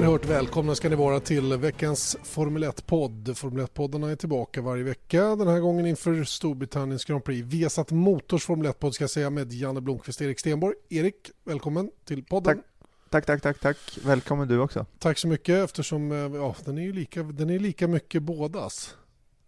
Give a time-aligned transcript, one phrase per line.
[0.00, 3.36] Oerhört välkomna ska ni vara till veckans Formel 1-podd.
[3.36, 5.36] Formel 1-poddarna är tillbaka varje vecka.
[5.36, 7.46] Den här gången inför Storbritanniens Grand Prix.
[7.46, 10.74] Viasat Motors Formel 1-podd ska jag säga med Janne Blomqvist och Erik Stenborg.
[10.88, 12.56] Erik, välkommen till podden.
[12.56, 12.64] Tack.
[13.10, 13.98] Tack, tack, tack, tack.
[14.04, 14.86] Välkommen du också.
[14.98, 18.94] Tack så mycket eftersom eh, ja, den, är ju lika, den är lika mycket bådas.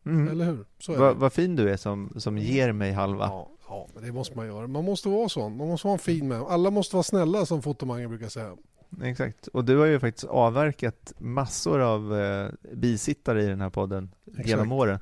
[0.06, 0.28] Mm.
[0.28, 0.64] Eller hur?
[0.78, 1.14] Så är Va, det.
[1.14, 3.25] vad fin du är som, som ger mig halva.
[3.25, 4.66] Ja, ja, men det måste man göra.
[4.66, 5.56] Man måste vara sån.
[5.56, 6.41] Man måste vara en fin med.
[6.41, 8.56] Alla måste vara snälla som fotomangen brukar säga.
[9.03, 9.47] Exakt.
[9.47, 14.49] Och du har ju faktiskt avverkat massor av eh, bisittare i den här podden Exakt.
[14.49, 14.99] genom åren.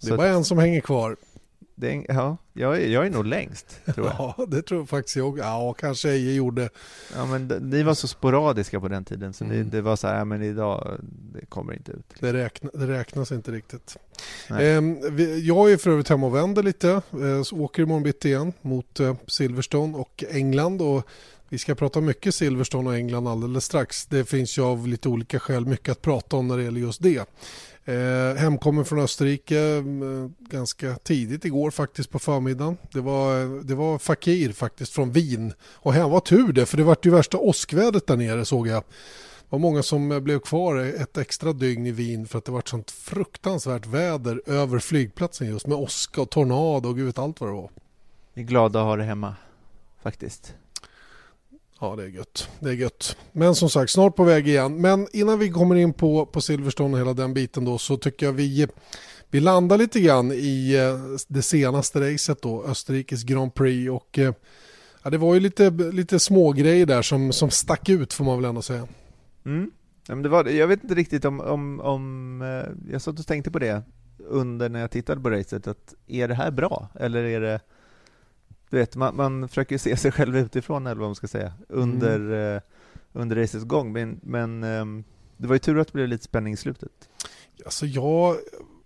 [0.00, 1.16] Det är bara en som hänger kvar.
[1.74, 4.14] det ja, jag, är, jag är nog längst, tror jag.
[4.38, 5.38] Ja, det tror jag faktiskt jag.
[5.38, 6.68] Ja, kanske Eje gjorde.
[7.14, 9.56] Ja, men ni var så sporadiska på den tiden, så Mm.
[9.56, 11.00] det, det var så här, ja, men idag,
[11.32, 12.14] det kommer inte ut.
[12.20, 13.96] Det, räkna, det räknas inte riktigt.
[14.60, 16.90] Ehm, vi, jag är för övrigt hemma och vänder lite.
[16.90, 20.82] Eh, så åker imorgon bitti igen mot eh, Silverstone och England.
[20.82, 21.08] Och
[21.48, 24.06] vi ska prata mycket Silverstone och England alldeles strax.
[24.06, 27.02] Det finns ju av lite olika skäl mycket att prata om när det gäller just
[27.02, 27.28] det.
[27.84, 29.82] Eh, hemkommen från Österrike eh,
[30.50, 32.76] ganska tidigt igår faktiskt på förmiddagen.
[32.92, 35.52] Det var, eh, det var Fakir faktiskt från Wien.
[35.72, 38.82] Och hem var tur det för det var ju värsta åskvädret där nere såg jag.
[38.82, 42.52] Det var många som eh, blev kvar ett extra dygn i Wien för att det
[42.52, 47.40] var sånt fruktansvärt väder över flygplatsen just med åska och tornado och gud vet allt
[47.40, 47.70] vad det var.
[48.34, 49.34] Vi är glada att ha det hemma,
[50.02, 50.54] faktiskt.
[51.80, 52.48] Ja, det är gött.
[52.60, 53.16] Det är gött.
[53.32, 54.80] Men som sagt, snart på väg igen.
[54.80, 58.26] Men innan vi kommer in på, på Silverstone och hela den biten då så tycker
[58.26, 58.66] jag vi,
[59.30, 64.34] vi landar lite grann i eh, det senaste racet då, Österrikes Grand Prix och eh,
[65.02, 68.48] ja, det var ju lite, lite smågrejer där som, som stack ut får man väl
[68.48, 68.88] ändå säga.
[69.46, 69.70] Mm.
[70.08, 73.26] Ja, men det var, jag vet inte riktigt om, om, om eh, jag satt och
[73.26, 73.82] tänkte på det
[74.28, 76.88] under när jag tittade på racet, att är det här bra?
[76.94, 77.60] Eller är det,
[78.74, 82.54] du vet, man, man försöker se sig själv utifrån, eller vad man ska säga, under,
[82.54, 82.60] eh,
[83.12, 85.04] under racets gång, men, men ehm,
[85.36, 86.90] det var ju tur att det blev lite spänning i slutet.
[87.64, 88.36] Alltså jag,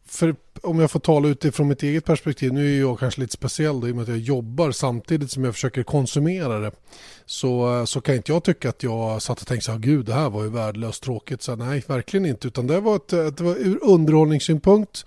[0.07, 3.81] för om jag får tala utifrån mitt eget perspektiv, nu är jag kanske lite speciell
[3.81, 6.73] då, i och med att jag jobbar samtidigt som jag försöker konsumera det.
[7.27, 10.15] Så, så kan inte jag tycka att jag satt och tänkte så här, gud det
[10.15, 11.43] här var ju värdelöst tråkigt.
[11.43, 15.07] Så, nej, verkligen inte, utan det var, ett, det var ur underhållningssynpunkt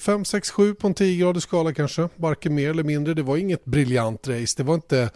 [0.00, 3.14] 5, 6, 7 på en 10-gradig skala kanske, varken mer eller mindre.
[3.14, 5.10] Det var inget briljant race, det var inte,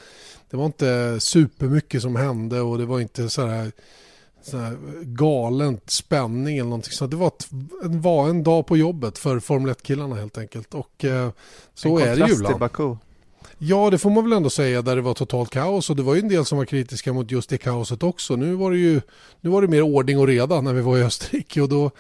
[0.51, 3.73] det var inte supermycket som hände och det var inte så här
[4.43, 6.93] så här galen spänning eller någonting.
[6.93, 7.49] Så det var, ett,
[7.83, 10.75] var en dag på jobbet för Formel 1-killarna helt enkelt.
[10.75, 11.31] Och eh,
[11.75, 12.59] så en är det ju ibland.
[12.59, 12.97] Baku.
[13.59, 16.15] Ja, det får man väl ändå säga där det var totalt kaos och det var
[16.15, 18.37] ju en del som var kritiska mot just det kaoset också.
[18.37, 19.01] Nu var det ju
[19.41, 21.91] nu var det mer ordning och reda när vi var i Österrike och då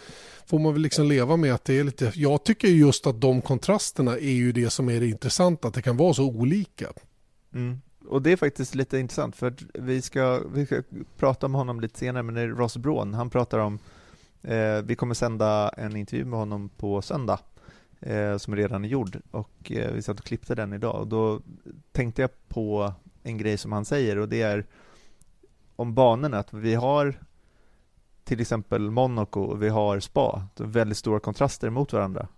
[0.48, 3.40] får man väl liksom leva med att det är lite, jag tycker just att de
[3.40, 6.86] kontrasterna är ju det som är det intressanta, att det kan vara så olika.
[7.54, 7.80] Mm.
[8.08, 10.82] Och det är faktiskt lite intressant, för vi ska, vi ska
[11.16, 13.78] prata om honom lite senare, men det är Ross Braun, han pratar om,
[14.42, 17.40] eh, vi kommer sända en intervju med honom på söndag,
[18.00, 21.40] eh, som redan är gjord, och eh, vi satt och klippte den idag, och då
[21.92, 22.92] tänkte jag på
[23.22, 24.66] en grej som han säger, och det är
[25.76, 27.14] om banorna, att vi har
[28.28, 32.28] till exempel Monaco vi har Spa, är väldigt stora kontraster mot varandra,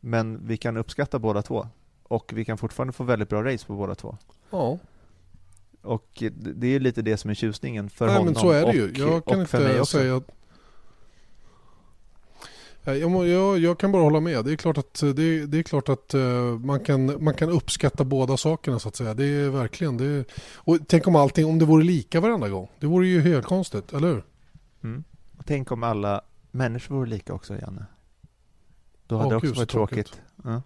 [0.00, 1.68] men vi kan uppskatta båda två,
[2.02, 4.16] och vi kan fortfarande få väldigt bra race på båda två.
[4.50, 4.78] Ja,
[5.82, 6.22] Och
[6.54, 8.74] det är lite det som är tjusningen för Nej, honom men så är det och,
[8.74, 8.92] ju.
[8.96, 9.98] Jag kan och för mig inte också.
[9.98, 10.30] säga att...
[12.84, 14.44] Jag, jag, jag kan bara hålla med.
[14.44, 18.04] Det är klart att, det, det är klart att eh, man, kan, man kan uppskatta
[18.04, 19.14] båda sakerna så att säga.
[19.14, 20.24] Det är verkligen det.
[20.54, 22.68] Och tänk om allting, om det vore lika varenda gång.
[22.80, 24.24] Det vore ju helt konstigt, eller hur?
[24.84, 25.04] Mm.
[25.44, 26.20] Och tänk om alla
[26.50, 27.86] människor vore lika också, Janne.
[29.06, 30.20] Då hade det också gud, varit tråkigt.
[30.44, 30.62] Ja.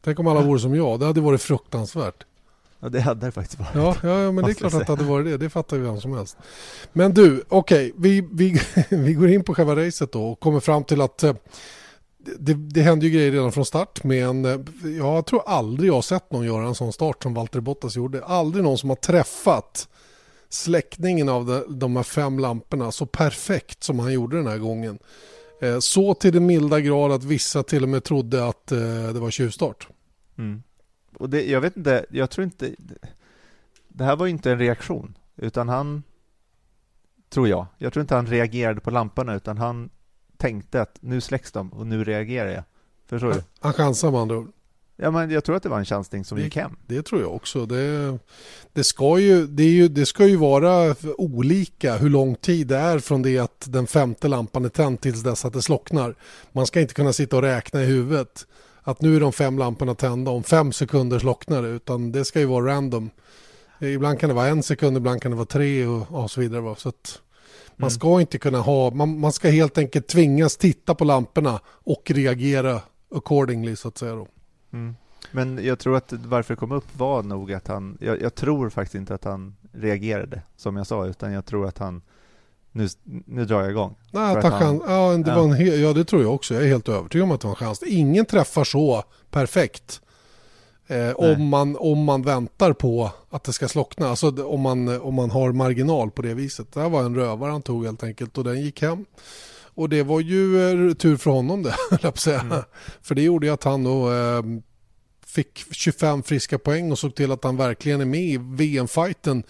[0.00, 1.00] Tänk om alla vore som jag.
[1.00, 2.24] Det hade varit fruktansvärt.
[2.80, 3.74] ja, det hade det faktiskt varit.
[3.74, 5.36] Ja, ja, ja men det är klart att det hade varit det.
[5.36, 6.36] Det fattar ju vem som helst.
[6.92, 7.92] Men du, okej.
[7.96, 11.34] vi, vi, vi går in på själva racet då och kommer fram till att eh,
[12.18, 14.04] det, det hände ju grejer redan från start.
[14.04, 14.60] Men eh,
[14.98, 18.24] jag tror aldrig jag har sett någon göra en sån start som Valtteri Bottas gjorde.
[18.24, 19.88] Aldrig någon som har träffat
[20.48, 24.98] släckningen av de, här fem lamporna så perfekt som han gjorde den här gången.
[25.60, 28.78] Eh, Så till den milda grad att vissa till och med trodde att eh,
[29.12, 29.88] det var tjuvstart.
[30.38, 30.62] Mm.
[31.14, 32.74] Och det, jag vet inte, jag tror inte...
[33.88, 36.02] det här var inte en reaktion, utan han,
[37.28, 39.90] tror jag, jag tror inte han reagerade på lamporna, utan han
[40.36, 42.64] tänkte att nu släcks de och nu reagerar jag.
[43.06, 43.42] Förstår du?
[43.60, 44.52] Han chansar med andra ord.
[44.96, 46.76] Ja, men jag tror att det var en chansning som det, gick hem.
[46.86, 47.66] Det tror jag också.
[47.66, 48.18] Det,
[48.72, 52.98] det, ska ju, det, ju, det ska ju vara olika hur lång tid det är
[52.98, 56.14] från det att den femte lampan är tänd tills dess att det slocknar.
[56.52, 58.46] Man ska inte kunna sitta och räkna i huvudet
[58.82, 62.40] att nu är de fem lamporna tända, om fem sekunder slocknar det, utan det ska
[62.40, 63.10] ju vara random.
[63.80, 66.74] Ibland kan det vara en sekund, ibland kan det vara tre och, och så vidare.
[66.78, 67.20] Så att
[67.76, 67.90] man mm.
[67.90, 72.80] ska inte kunna ha, man, man ska helt enkelt tvingas titta på lamporna och reagera
[73.14, 74.14] accordingly så att säga.
[74.14, 74.28] Då.
[74.72, 74.96] Mm.
[75.32, 78.70] Men jag tror att varför det kom upp var nog att han, jag, jag, tror
[78.70, 82.02] faktiskt inte att han reagerade som jag sa, utan jag tror att han
[82.72, 83.94] nu, nu drar jag igång.
[84.10, 85.42] Nej, att han, ja, det ja.
[85.42, 86.54] Var en, ja, det tror jag också.
[86.54, 87.82] Jag är helt övertygad om att det var en chans.
[87.82, 90.00] Ingen träffar så perfekt.
[90.86, 94.08] Eh, om, man, om man väntar på att det ska slockna.
[94.08, 96.72] Alltså om man, om man har marginal på det viset.
[96.72, 99.04] Det här var en rövare han tog helt enkelt och den gick hem.
[99.76, 102.40] Och det var ju eh, tur för honom det, jag säga.
[102.40, 102.62] Mm.
[103.02, 104.42] För det gjorde ju att han då eh,
[105.26, 109.42] fick 25 friska poäng och såg till att han verkligen är med i VM-fighten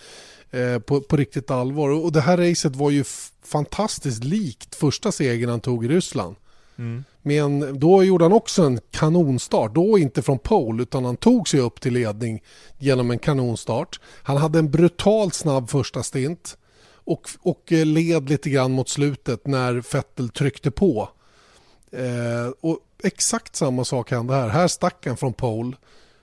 [0.50, 1.88] eh, på, på riktigt allvar.
[1.88, 3.04] Och det här racet var ju
[3.44, 6.36] fantastiskt likt första segern han tog i Ryssland.
[6.78, 7.04] Mm.
[7.22, 9.74] Men då gjorde han också en kanonstart.
[9.74, 12.42] Då inte från pole utan han tog sig upp till ledning
[12.78, 14.00] genom en kanonstart.
[14.22, 16.56] Han hade en brutalt snabb första stint
[17.06, 21.08] och, och led lite grann mot slutet när Fettel tryckte på.
[21.90, 24.48] Eh, och exakt samma sak hände här.
[24.48, 25.76] Här stack han från pole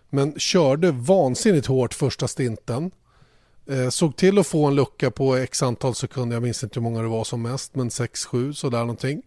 [0.10, 2.92] men körde vansinnigt hårt första stinten.
[3.66, 6.84] Eh, såg till att få en lucka på x antal sekunder, jag minns inte hur
[6.84, 9.22] många det var som mest, men 6-7 sådär någonting.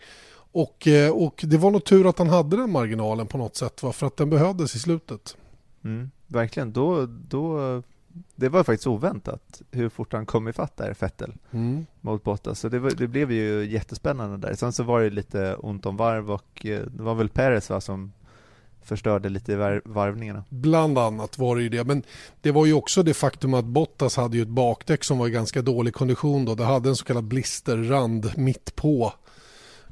[0.52, 3.82] Och, eh, och det var nog tur att han hade den marginalen på något sätt,
[3.82, 3.92] va?
[3.92, 5.36] för att den behövdes i slutet.
[5.84, 7.82] Mm, verkligen, då, då,
[8.34, 11.86] det var faktiskt oväntat hur fort han kom ifatt där, Fettel, mm.
[12.00, 12.60] mot Bottas.
[12.60, 14.54] Så det, var, det, blev ju jättespännande där.
[14.54, 17.80] Sen så var det lite ont om varv och eh, det var väl Perez va,
[17.80, 18.12] som
[18.82, 20.44] förstörde lite i varvningarna.
[20.48, 21.84] Bland annat var det ju det.
[21.84, 22.02] Men
[22.40, 25.30] det var ju också det faktum att Bottas hade ju ett bakdäck som var i
[25.30, 26.54] ganska dålig kondition då.
[26.54, 29.12] Det hade en så kallad blisterrand mitt på.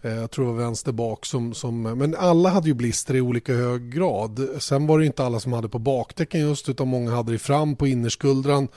[0.05, 3.21] Eh, jag tror det var vänster bak som, som, men alla hade ju blister i
[3.21, 4.49] olika hög grad.
[4.59, 7.77] Sen var det inte alla som hade på bakdäcken just utan många hade det fram
[7.77, 8.69] på innerskuldran.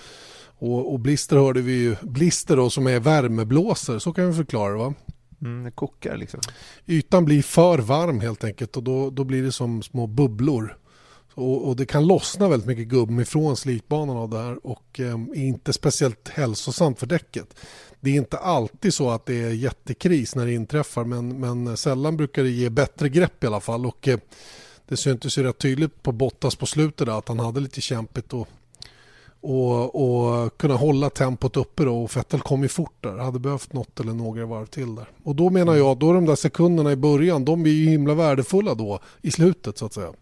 [0.60, 4.72] Och, och blister hörde vi ju, blister då som är värmeblåsor, så kan vi förklara
[4.72, 4.94] det va?
[5.42, 6.40] Mm, det kokar liksom.
[6.86, 10.78] Ytan blir för varm helt enkelt och då, då blir det som små bubblor.
[11.38, 15.14] Och, och det kan lossna väldigt mycket gummi från slitbanan av det här och eh,
[15.14, 17.56] är inte speciellt hälsosamt för däcket.
[18.00, 22.18] Det är inte alltid så att det är jättekris när det inträffar men, men sällan
[22.18, 23.86] brukar det ge bättre grepp i alla fall.
[23.86, 24.20] Och, eh,
[24.88, 28.34] det syntes ju rätt tydligt på Bottas på slutet där, att han hade lite kämpigt
[28.34, 28.48] och
[29.42, 33.74] och, och kunna hålla tempot uppe då och Fettel kom ju fort där, hade behövt
[33.74, 35.10] något eller några varv till där.
[35.24, 35.86] Och då menar mm.
[35.86, 39.78] jag, då de där sekunderna i början, de blir ju himla värdefulla då i slutet
[39.78, 40.14] så att säga.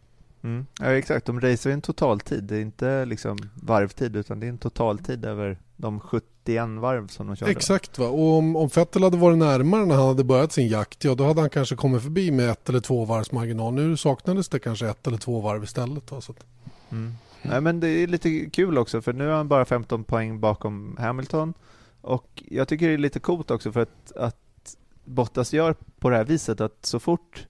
[0.45, 0.65] Mm.
[0.79, 4.57] Ja exakt, de racear en totaltid, det är inte liksom varvtid utan det är en
[4.57, 7.51] totaltid över de 71 varv som de körde.
[7.51, 8.07] Exakt, va?
[8.07, 11.25] och om, om Vettel hade varit närmare när han hade börjat sin jakt, ja då
[11.25, 13.73] hade han kanske kommit förbi med ett eller två varvs marginal.
[13.73, 16.11] Nu saknades det kanske ett eller två varv istället.
[16.11, 16.21] Va?
[16.21, 16.45] Så att...
[16.91, 17.13] mm.
[17.41, 20.97] Nej, men det är lite kul också för nu är han bara 15 poäng bakom
[20.99, 21.53] Hamilton
[22.01, 26.15] och jag tycker det är lite coolt också för att, att Bottas gör på det
[26.15, 27.47] här viset att så fort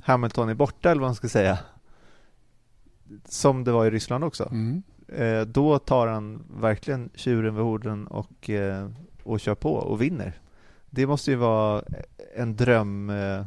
[0.00, 1.58] Hamilton är borta eller vad man ska säga
[3.28, 4.82] som det var i Ryssland också mm.
[5.08, 8.88] eh, då tar han verkligen tjuren vid orden och, eh,
[9.22, 10.40] och kör på och vinner.
[10.90, 11.82] Det måste ju vara
[12.36, 13.44] en dröm eh,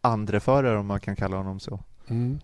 [0.00, 1.80] andreförare om man kan kalla honom så.
[2.08, 2.38] Mm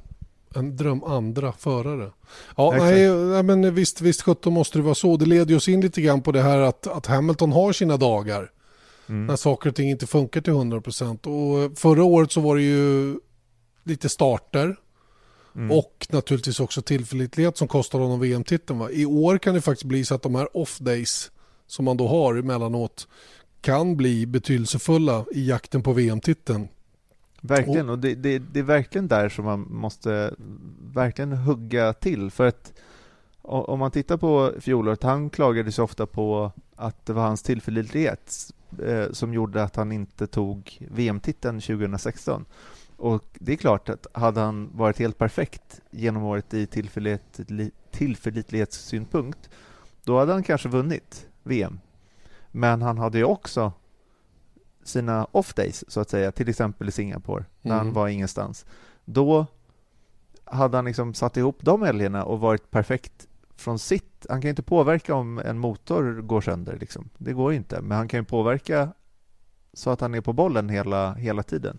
[0.54, 2.10] en dröm andra förare.
[2.56, 5.16] Ja, nej, nej, men visst, visst 17 måste det vara så.
[5.16, 8.50] Det leder oss in lite grann på det här att, att Hamilton har sina dagar.
[9.08, 9.26] Mm.
[9.26, 11.26] När saker och ting inte funkar till 100%.
[11.26, 13.16] Och förra året så var det ju
[13.84, 14.76] lite starter.
[15.56, 15.78] Mm.
[15.78, 18.88] Och naturligtvis också tillförlitlighet som kostar honom VM-titeln.
[18.92, 21.30] I år kan det faktiskt bli så att de här off-days
[21.66, 23.08] som man då har emellanåt
[23.60, 26.68] kan bli betydelsefulla i jakten på VM-titeln.
[27.40, 30.34] Verkligen, och det, det, det, är verkligen där som man måste
[30.92, 32.30] verkligen hugga till.
[32.30, 32.72] För att
[33.42, 38.52] om man tittar på fjolåret, han klagade så ofta på att det var hans tillförlitlighet
[38.86, 42.44] eh, som gjorde att han inte tog VM-titeln 2016.
[43.02, 47.40] Och det är klart att hade han varit helt perfekt genom året i tillförlit,
[47.90, 49.50] tillförlitlighetssynpunkt,
[50.04, 51.80] då hade han kanske vunnit VM.
[52.50, 53.72] Men han hade ju också
[54.82, 57.86] sina off days så att säga, till exempel i Singapore, när mm.
[57.86, 58.66] han var ingenstans.
[59.04, 59.46] Då
[60.44, 64.26] hade han liksom satt ihop de helgerna och varit perfekt från sitt...
[64.28, 66.76] Han kan inte påverka om en motor går sönder.
[66.78, 67.08] Liksom.
[67.18, 67.80] Det går inte.
[67.80, 68.92] Men han kan ju påverka
[69.72, 71.78] så att han är på bollen hela, hela tiden.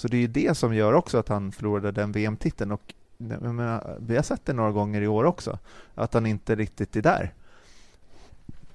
[0.00, 2.72] Så det är ju det som gör också att han förlorade den VM-titeln.
[2.72, 5.58] Och menar, vi har sett det några gånger i år också,
[5.94, 7.34] att han inte riktigt är där.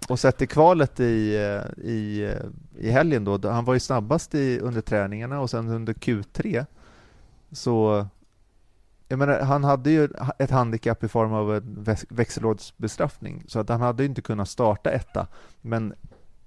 [0.10, 4.36] Och sett i kvalet i, eh, i, eh, i helgen då, han var ju snabbast
[4.36, 6.66] i, under träningarna och sen under Q3
[7.52, 8.08] så
[9.08, 13.82] jag menar, han hade ju ett handikapp i form av en växellådsbestraffning så att han
[13.82, 15.28] hade inte kunnat starta etta
[15.62, 15.94] men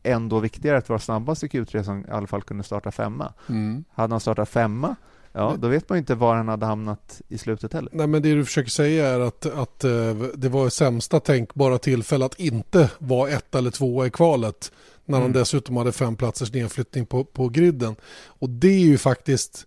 [0.02, 3.32] ändå viktigare att vara snabbast i Q3 som i alla fall kunde starta femma.
[3.48, 3.84] Mm.
[3.90, 4.96] Hade han startat femma
[5.32, 7.90] Ja, då vet man inte var han hade hamnat i slutet heller.
[7.92, 12.24] Nej, men det du försöker säga är att, att eh, det var sämsta tänkbara tillfälle
[12.24, 14.72] att inte vara ett eller två i kvalet.
[15.04, 15.22] När mm.
[15.22, 17.96] han dessutom hade fem platsers nedflyttning på, på griden.
[18.26, 19.66] Och det är ju faktiskt,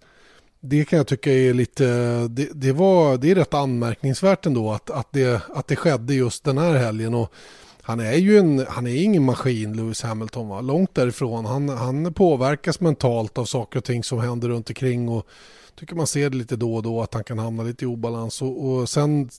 [0.60, 1.86] det kan jag tycka är lite,
[2.28, 6.44] det, det, var, det är rätt anmärkningsvärt ändå att, att, det, att det skedde just
[6.44, 7.14] den här helgen.
[7.14, 7.34] Och
[7.82, 10.50] han är ju en, han är ingen maskin, Lewis Hamilton.
[10.50, 10.62] Va?
[10.62, 11.46] Långt därifrån.
[11.46, 15.10] Han, han påverkas mentalt av saker och ting som händer runt omkring.
[15.10, 15.28] Och
[15.80, 18.42] tycker man ser det lite då och då att han kan hamna lite i obalans.
[18.42, 19.30] Och, och sen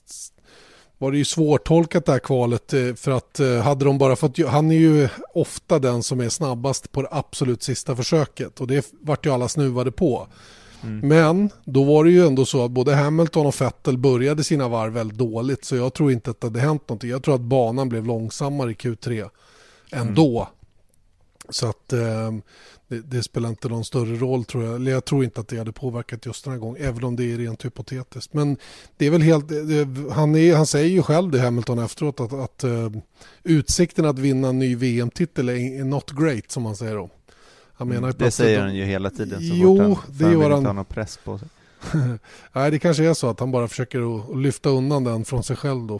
[0.97, 4.45] var det ju svårtolkat det här kvalet eh, för att eh, hade de bara fått,
[4.47, 8.93] han är ju ofta den som är snabbast på det absolut sista försöket och det
[9.01, 10.27] vart ju alla snuvade på.
[10.83, 11.07] Mm.
[11.07, 14.93] Men då var det ju ändå så att både Hamilton och Vettel började sina varv
[14.93, 17.09] väldigt dåligt så jag tror inte att det hade hänt någonting.
[17.09, 19.29] Jag tror att banan blev långsammare i Q3
[19.91, 20.39] ändå.
[20.39, 20.53] Mm.
[21.49, 22.31] Så att eh,
[22.87, 24.75] det, det, spelar inte någon större roll tror jag.
[24.75, 27.33] Eller jag tror inte att det hade påverkat just den här gången, även om det
[27.33, 28.33] är rent hypotetiskt.
[28.33, 28.57] Men
[28.97, 32.33] det är väl helt, det, han, är, han säger ju själv det Hamilton efteråt att,
[32.33, 32.91] att uh,
[33.43, 37.09] utsikten att vinna en ny VM-titel är not great som han säger då.
[37.73, 40.49] Han menar mm, det säger han ju hela tiden så jo, fort han, det gör
[40.49, 40.65] han.
[40.65, 41.47] han press på sig.
[42.53, 45.55] Nej, det kanske är så att han bara försöker att lyfta undan den från sig
[45.55, 45.99] själv då.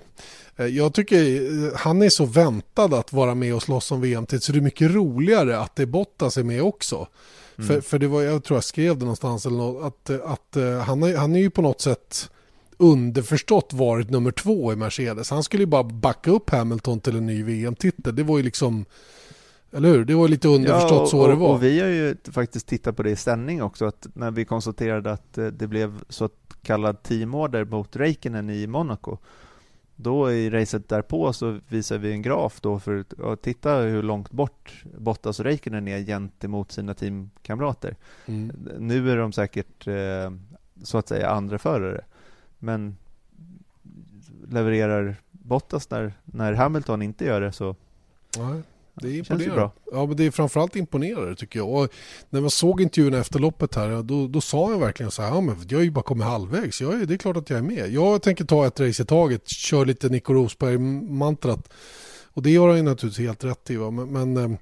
[0.55, 4.43] Eh, jag tycker eh, han är så väntad att vara med och slåss om VM-tid
[4.43, 7.07] så det är mycket roligare att det Bottas är med också.
[7.57, 7.67] Mm.
[7.67, 10.77] För, för det var, jag tror jag skrev det någonstans eller något, att, att uh,
[10.77, 12.29] han, är, han är ju på något sätt
[12.77, 15.29] underförstått varit nummer två i Mercedes.
[15.29, 18.15] Han skulle ju bara backa upp Hamilton till en ny VM-titel.
[18.15, 18.85] Det var ju liksom,
[19.73, 20.05] eller hur?
[20.05, 21.49] Det var lite underförstått ja, och, så det var.
[21.49, 25.11] Och vi har ju faktiskt tittat på det i ställning också, att när vi konstaterade
[25.11, 26.29] att det blev så
[26.61, 29.17] kallad teamorder mot Räikkönen i Monaco
[29.95, 34.31] då i racet därpå så visar vi en graf då för att titta hur långt
[34.31, 37.95] bort Bottas och Räikkönen är gentemot sina teamkamrater.
[38.25, 38.51] Mm.
[38.79, 40.31] Nu är de säkert eh,
[40.83, 42.05] så att säga andra förare,
[42.59, 42.97] men
[44.47, 47.75] levererar Bottas när, när Hamilton inte gör det så
[48.37, 48.61] Nej.
[48.95, 49.69] Det är imponerande.
[49.91, 51.69] Ja, men det är framförallt imponerande tycker jag.
[51.69, 51.89] Och
[52.29, 55.41] när man såg intervjun efter loppet här, då, då sa jag verkligen så här, ja,
[55.41, 56.81] men jag har ju bara kommit halvvägs.
[56.81, 57.93] Jag är, det är klart att jag är med.
[57.93, 61.69] Jag tänker ta ett race i taget, kör lite Nico Rosberg-mantrat.
[62.33, 63.75] Och det gör han ju naturligtvis helt rätt i.
[63.75, 63.91] Va?
[63.91, 64.57] Men, men eh,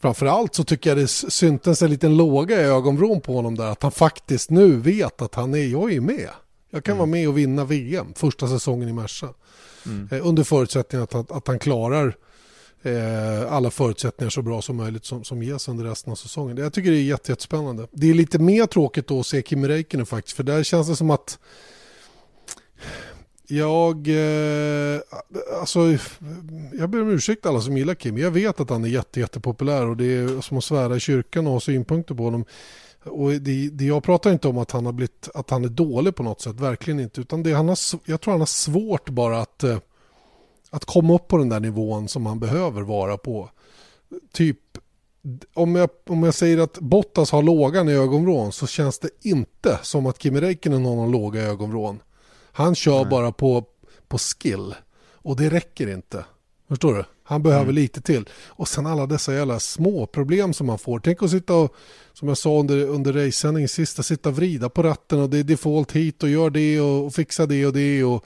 [0.00, 3.70] framförallt så tycker jag det syntes en liten låga i ögonvrån på honom där.
[3.70, 6.30] Att han faktiskt nu vet att han är, jag är med.
[6.70, 6.98] Jag kan mm.
[6.98, 9.28] vara med och vinna VM första säsongen i Merca.
[9.86, 10.08] Mm.
[10.10, 12.16] Eh, under förutsättning att, att, att han klarar
[12.84, 16.56] eh, alla förutsättningar så bra som möjligt som, som ges under resten av säsongen.
[16.56, 17.86] Jag tycker det är jättespännande.
[17.92, 20.96] Det är lite mer tråkigt då att se Kimi Räikkönen faktiskt, för där känns det
[20.96, 21.38] som att
[23.46, 25.00] jag, eh,
[25.60, 25.80] alltså,
[26.72, 28.18] jag ber om ursäkt alla som gillar Kim.
[28.18, 31.46] Jag vet att han är jätte, jättepopulär och det är som att svära i kyrkan
[31.46, 32.44] och ha synpunkter på honom.
[33.04, 36.14] Och det, det, jag pratar inte om att han, har blivit, att han är dålig
[36.14, 37.20] på något sätt, verkligen inte.
[37.20, 39.78] Utan det, han har, jag tror han har svårt bara att eh,
[40.74, 43.50] att komma upp på den där nivån som han behöver vara på.
[44.32, 44.58] Typ,
[45.54, 49.78] om jag, om jag säger att Bottas har lågan i ögonvrån så känns det inte
[49.82, 52.02] som att Kimi Räikkönen har någon låga ögonvrån.
[52.52, 53.10] Han kör Nej.
[53.10, 53.64] bara på,
[54.08, 54.74] på skill
[55.12, 56.24] och det räcker inte.
[56.68, 57.04] Förstår du?
[57.22, 57.74] Han behöver mm.
[57.74, 58.28] lite till.
[58.46, 60.98] Och sen alla dessa jävla små problem som man får.
[60.98, 61.74] Tänk att sitta och,
[62.12, 65.44] som jag sa under, under racesändningen sista, sitta och vrida på ratten och det är
[65.44, 68.24] default hit och gör det och, och fixa det och det och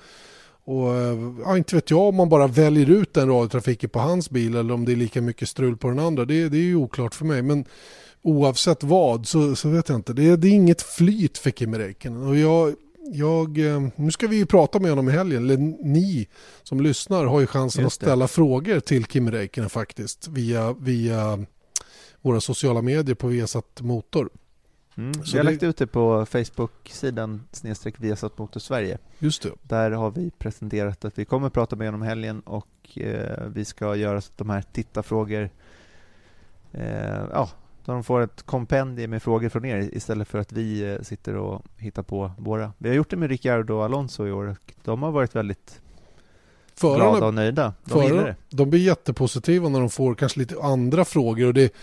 [0.69, 0.93] och
[1.45, 4.75] ja, inte vet jag om man bara väljer ut den radiotrafiken på hans bil eller
[4.75, 6.25] om det är lika mycket strul på den andra.
[6.25, 7.43] Det, det är ju oklart för mig.
[7.43, 7.65] Men
[8.23, 10.13] oavsett vad så, så vet jag inte.
[10.13, 12.23] Det, det är inget flyt för Kimi Räikkönen.
[12.23, 12.75] Och jag,
[13.13, 15.45] jag, eh, nu ska vi ju prata med honom i helgen.
[15.45, 15.57] Eller
[15.87, 16.29] ni
[16.63, 20.29] som lyssnar har ju chansen att ställa frågor till Kimi Räikkönen faktiskt.
[20.29, 21.45] Via, via
[22.23, 24.29] våra sociala medier på Viasat Motor.
[24.99, 25.13] Mm.
[25.13, 25.51] Vi har det...
[25.51, 28.99] lagt ut det på Facebook-sidan snedstreck Viasat Motor Sverige.
[29.19, 29.51] Just det.
[29.63, 33.97] Där har vi presenterat att vi kommer prata med honom helgen och eh, vi ska
[33.97, 35.51] göra så att de här tittarfrågor
[36.73, 37.51] eh, ja,
[37.85, 41.63] de får ett kompendium med frågor från er istället för att vi eh, sitter och
[41.77, 42.73] hittar på våra.
[42.79, 45.81] Vi har gjort det med Ricardo och Alonso i år och de har varit väldigt
[46.75, 47.75] förarna, glada och nöjda.
[47.85, 51.75] De förarna, De blir jättepositiva när de får kanske lite andra frågor och det,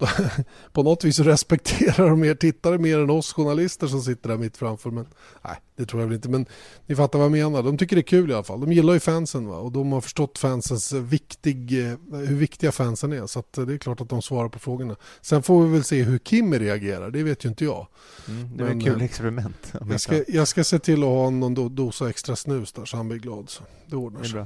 [0.72, 4.56] på något vis respekterar de er tittare mer än oss journalister som sitter där mitt
[4.56, 4.90] framför.
[4.90, 5.06] Men
[5.44, 6.28] nej, det tror jag väl inte.
[6.28, 6.46] Men
[6.86, 7.62] ni fattar vad jag menar.
[7.62, 8.60] De tycker det är kul i alla fall.
[8.60, 9.56] De gillar ju fansen va?
[9.56, 13.26] och de har förstått fansens viktig, eh, hur viktiga fansen är.
[13.26, 14.96] Så att det är klart att de svarar på frågorna.
[15.20, 17.10] Sen får vi väl se hur Kim reagerar.
[17.10, 17.86] Det vet ju inte jag.
[18.28, 19.72] Mm, det är ett kul eh, experiment.
[19.90, 23.08] Jag ska, jag ska se till att ha någon dosa extra snus där så han
[23.08, 23.50] blir glad.
[23.50, 24.44] Så det ordnar sig.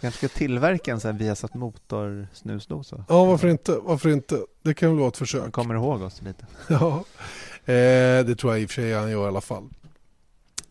[0.00, 3.04] Kanske ska tillverka en sån här Viasat motor snusdosa?
[3.08, 3.78] Ja, varför inte?
[3.82, 4.38] Varför inte?
[4.62, 5.40] Det kan väl vara ett försök.
[5.40, 6.46] Han kommer ihåg oss lite.
[6.68, 7.04] ja,
[7.64, 9.68] eh, det tror jag i och för sig han gör i alla fall.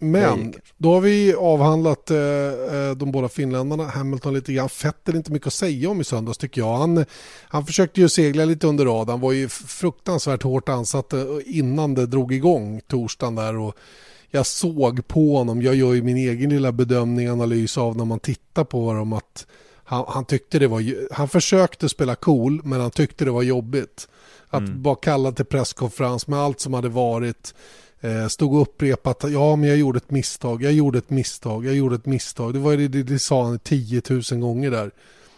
[0.04, 4.70] Men då har vi avhandlat eh, eh, de båda finländarna, Hamilton lite grann.
[4.70, 6.78] Fettel inte mycket att säga om i söndags tycker jag.
[6.78, 7.06] Han,
[7.48, 12.06] han försökte ju segla lite under radarn, var ju fruktansvärt hårt ansatt eh, innan det
[12.06, 13.58] drog igång torsdagen där.
[13.58, 13.76] Och
[14.32, 18.20] jag såg på honom, jag gör ju min egen lilla bedömning, analys av när man
[18.20, 19.48] tittar på dem att
[19.84, 24.08] han, han tyckte det var, han försökte spela cool men han tyckte det var jobbigt.
[24.50, 24.82] Att mm.
[24.82, 27.54] bara kalla till presskonferens med allt som hade varit.
[28.02, 31.76] Eh, stod och upprepat, ja men jag gjorde ett misstag, jag gjorde ett misstag, jag
[31.76, 32.54] gjorde ett misstag.
[32.54, 34.92] Det var det, det, det sa han 10 000 gånger där.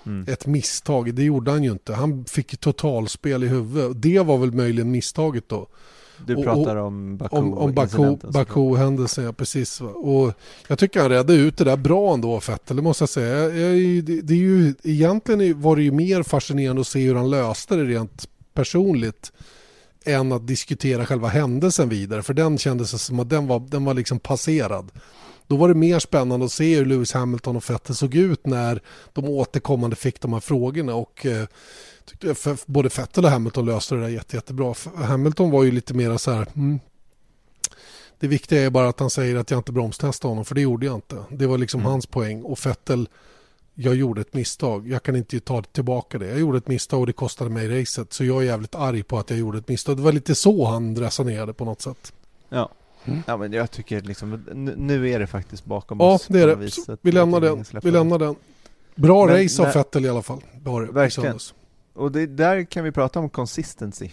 [0.06, 0.26] Mm.
[0.28, 1.94] Ett misstag, det gjorde han ju inte.
[1.94, 4.02] Han fick totalspel i huvudet.
[4.02, 5.68] Det var väl möjligen misstaget då.
[6.26, 9.82] Du pratar och, om Baku Om, om Baku, Baku-händelsen, ja precis.
[9.82, 10.34] Och
[10.68, 13.38] jag tycker han räddade ut det där bra ändå, Fettel, det måste jag säga.
[13.38, 17.16] Jag, jag, det, det, är ju, egentligen var det ju mer fascinerande att se hur
[17.16, 19.32] han löste det rent personligt
[20.06, 23.94] än att diskutera själva händelsen vidare, för den kändes som att den var, den var
[23.94, 24.92] liksom passerad.
[25.48, 28.82] Då var det mer spännande att se hur Lewis Hamilton och Vettel såg ut när
[29.14, 30.96] de återkommande fick de här frågorna.
[30.96, 31.26] Och,
[32.06, 34.74] tyckte för både Vettel och Hamilton löste det där jätte, jättebra.
[34.96, 36.80] Hamilton var ju lite mer så här, mm,
[38.20, 40.86] det viktiga är bara att han säger att jag inte bromstestade honom, för det gjorde
[40.86, 41.24] jag inte.
[41.30, 41.92] Det var liksom mm.
[41.92, 42.44] hans poäng.
[42.44, 43.10] Och Vettel,
[43.74, 44.88] jag gjorde ett misstag.
[44.88, 46.28] Jag kan inte ta tillbaka det.
[46.28, 48.14] Jag gjorde ett misstag och det kostade mig racet.
[48.14, 49.98] Så jag är jävligt arg på att jag gjorde ett misstag.
[49.98, 52.14] Det var lite så han resonerade på något sätt.
[52.50, 52.70] Ja.
[53.06, 53.24] Mm.
[53.28, 54.44] Ja men jag tycker liksom,
[54.78, 56.26] nu är det faktiskt bakom ja, oss.
[56.30, 56.56] Ja det är det.
[56.56, 57.00] Viset.
[57.02, 57.66] Vi lämnar den.
[57.84, 58.36] Vi lämnar den.
[58.96, 60.42] Bra men, race av Vettel i alla fall.
[60.64, 61.40] Var verkligen.
[61.94, 64.10] Och det, där kan vi prata om consistency.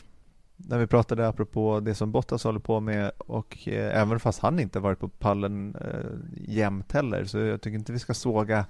[0.56, 4.60] När vi pratade apropå det som Bottas håller på med och eh, även fast han
[4.60, 8.64] inte varit på pallen eh, jämt heller så jag tycker inte vi ska såga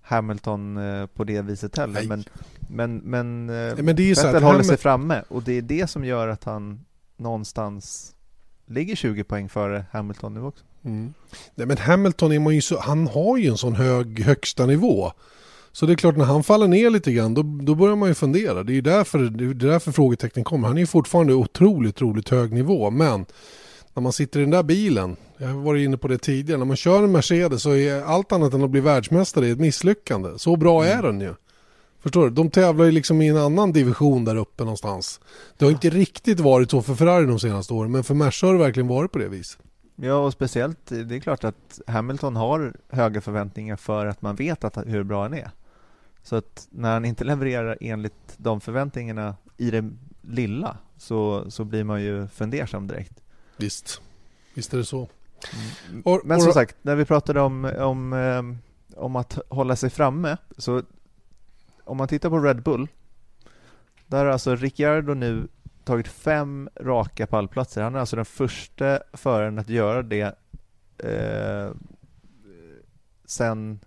[0.00, 1.94] Hamilton eh, på det viset heller.
[1.94, 2.06] Nej.
[2.06, 2.24] Men,
[2.68, 6.04] men, men, eh, men det är Vettel håller sig framme och det är det som
[6.04, 6.84] gör att han
[7.16, 8.14] någonstans
[8.66, 10.64] ligger 20 poäng före Hamilton nu också.
[10.84, 11.14] Mm.
[11.54, 15.12] Nej, men Hamilton är man ju så, han har ju en sån hög högsta nivå.
[15.72, 18.14] Så det är klart när han faller ner lite grann då, då börjar man ju
[18.14, 18.62] fundera.
[18.62, 20.68] Det är ju därför, det är därför frågetecknen kommer.
[20.68, 22.90] Han är ju fortfarande otroligt, otroligt hög nivå.
[22.90, 23.26] Men
[23.94, 26.64] när man sitter i den där bilen, jag har varit inne på det tidigare, när
[26.64, 30.30] man kör en Mercedes så är allt annat än att bli världsmästare ett misslyckande.
[30.36, 31.34] Så bra är den ju.
[32.02, 32.30] Förstår du?
[32.30, 35.20] De tävlar ju liksom i en annan division där uppe någonstans.
[35.58, 38.52] Det har inte riktigt varit så för Ferrari de senaste åren, men för Merca har
[38.54, 39.58] det verkligen varit på det viset.
[39.96, 44.64] Ja, och speciellt, det är klart att Hamilton har höga förväntningar för att man vet
[44.64, 45.50] att, hur bra han är.
[46.22, 51.84] Så att när han inte levererar enligt de förväntningarna i det lilla så, så blir
[51.84, 53.22] man ju fundersam direkt.
[53.56, 54.02] Visst,
[54.54, 55.08] visst är det så.
[55.88, 56.02] Mm.
[56.04, 58.42] Och, Men som sagt, när vi pratade om, om, eh,
[59.02, 60.82] om att hålla sig framme, så
[61.84, 62.88] om man tittar på Red Bull,
[64.06, 65.48] där har alltså Ricciardo nu
[65.84, 67.82] tagit fem raka pallplatser.
[67.82, 70.34] Han är alltså den första föraren att göra det
[70.98, 71.70] eh,
[73.24, 73.80] sen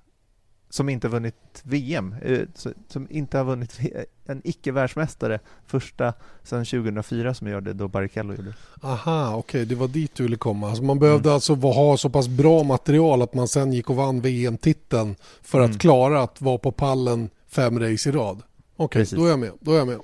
[0.76, 2.40] som inte vunnit VM, eh,
[2.88, 3.80] som inte har vunnit
[4.26, 8.54] en icke-världsmästare, första sedan 2004 som gör det då Barrichello gjorde.
[8.82, 10.70] Aha, okej, okay, det var dit du ville komma.
[10.70, 11.34] Alltså man behövde mm.
[11.34, 15.70] alltså ha så pass bra material att man sen gick och vann VM-titeln för att
[15.70, 15.80] mm.
[15.80, 18.42] klara att vara på pallen fem race i rad.
[18.76, 19.52] Okej, okay, då är jag med.
[19.60, 20.00] Då är jag med.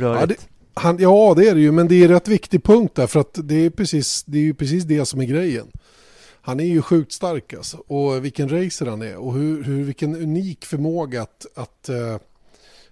[0.00, 0.36] Ja det,
[0.74, 3.20] han, ja, det är det ju, men det är en rätt viktig punkt där för
[3.20, 5.66] att det är precis det, är precis det som är grejen.
[6.46, 7.76] Han är ju sjukt stark alltså.
[7.76, 12.16] Och vilken racer han är och hur, hur, vilken unik förmåga att, att, uh,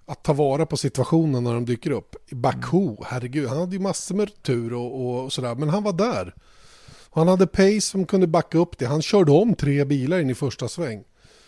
[0.07, 2.17] att ta vara på situationen när de dyker upp.
[2.31, 6.35] Baku, herregud, han hade ju massor med tur och, och sådär, men han var där.
[7.11, 8.87] Han hade pace som kunde backa upp det.
[8.87, 11.05] Han körde om tre bilar in i första sväng.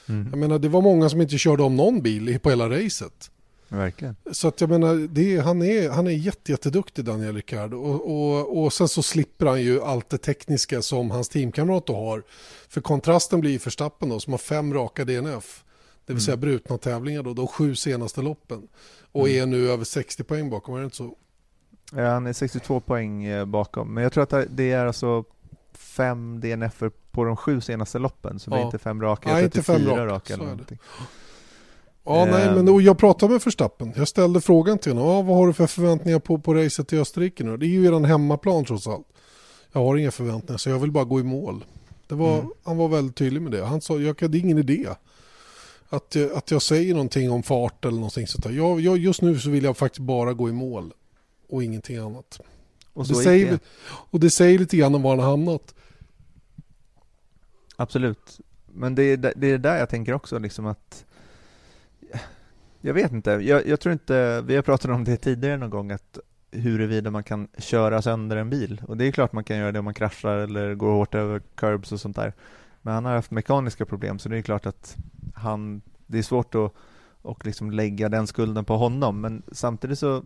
[0.09, 0.29] Mm.
[0.31, 3.31] Jag menar, det var många som inte körde om någon bil på hela racet.
[3.69, 4.17] Verkligen.
[4.33, 7.77] Så att jag menar, det, han är, han är jätte, jätteduktig Daniel Ricciardo.
[7.77, 11.97] Och, och, och sen så slipper han ju allt det tekniska som hans teamkamrat då
[11.97, 12.23] har.
[12.69, 15.65] För kontrasten blir ju Verstappen då, som har fem raka DNF.
[16.07, 16.21] Det vill mm.
[16.21, 18.69] säga brutna tävlingar då, de sju senaste loppen.
[19.13, 19.43] Och mm.
[19.43, 21.17] är nu över 60 poäng bakom, är det inte så?
[21.93, 23.95] Ja, han är 62 poäng eh, bakom.
[23.95, 25.25] Men jag tror att det är alltså
[25.73, 28.61] fem DNF på de sju senaste loppen, så det Ja.
[28.61, 30.79] är inte fem raka, Nej, jag inte tror fem fyra raka, raka eller är det.
[32.07, 32.55] Ja, nej, Ehm.
[32.55, 33.93] men och jag pratade med Verstappen.
[33.97, 35.27] Jag ställde frågan till honom.
[35.27, 37.57] Vad har du för förväntningar på, på racet i Österrike nu?
[37.57, 39.07] Det är ju eran hemmaplan trots allt.
[39.73, 41.65] Jag har inga förväntningar så jag vill bara gå i mål.
[42.09, 42.51] Det var, Mm.
[42.65, 43.65] Han var väldigt tydlig med det.
[43.65, 44.87] Han sa jag det är ingen idé
[45.89, 48.51] att, jag- att jag säger någonting om fart eller någonting sånt där.
[48.51, 50.93] Jag, jag, just nu så vill jag faktiskt bara gå i mål
[51.49, 52.41] och ingenting annat.
[52.93, 53.59] Och det säger, det.
[53.87, 55.75] och det säger lite grann om var han har hamnat.
[57.77, 58.41] Absolut.
[58.67, 61.05] Men det är, det är där jag tänker också liksom att
[62.87, 65.91] jag vet inte, jag, jag tror inte, vi har pratat om det tidigare någon gång
[65.91, 66.19] att
[66.51, 69.79] huruvida man kan köra sönder en bil och det är klart man kan göra det
[69.79, 72.33] om man kraschar eller går hårt över curbs och sånt där
[72.83, 74.97] Men han har haft mekaniska problem så det är klart att
[75.35, 76.73] han, det är svårt att
[77.23, 80.25] och liksom lägga den skulden på honom men samtidigt så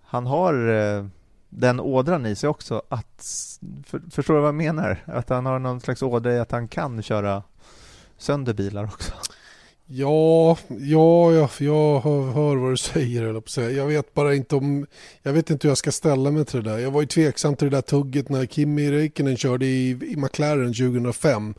[0.00, 1.06] Han har eh,
[1.48, 3.24] den ådran i sig också att,
[3.86, 5.04] för, förstår du vad jag menar?
[5.06, 7.42] Att han har någon slags ådra i att han kan köra
[8.16, 9.12] sönder bilar också.
[9.92, 13.22] Ja, ja jag, jag hör, hör vad du säger.
[13.22, 13.70] eller på säga.
[13.70, 14.86] Jag vet bara inte om...
[15.22, 16.78] Jag vet inte hur jag ska ställa mig till det där.
[16.78, 20.74] Jag var ju tveksam till det där tugget när Kimi Räikkönen körde i, i McLaren
[20.74, 21.54] 2005.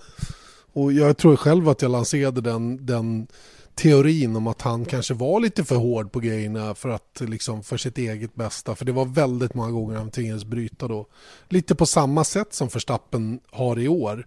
[0.74, 3.28] Och jag tror själv att jag lanserade den, den
[3.76, 7.78] teorin om att han kanske var lite för hård på grejerna för, att, liksom, för
[7.78, 8.76] sitt eget bästa.
[8.76, 11.08] För det var väldigt många gånger han tvingades bryta då.
[11.50, 14.26] Lite på samma sätt som Verstappen har i år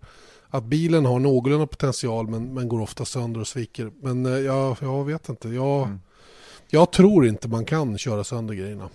[0.56, 3.92] att bilen har någorlunda potential men, men går ofta sönder och sviker.
[4.02, 5.48] Men eh, jag, jag vet inte.
[5.48, 6.00] Jag, Mm.
[6.70, 8.88] jag tror inte man kan köra sönder grejerna.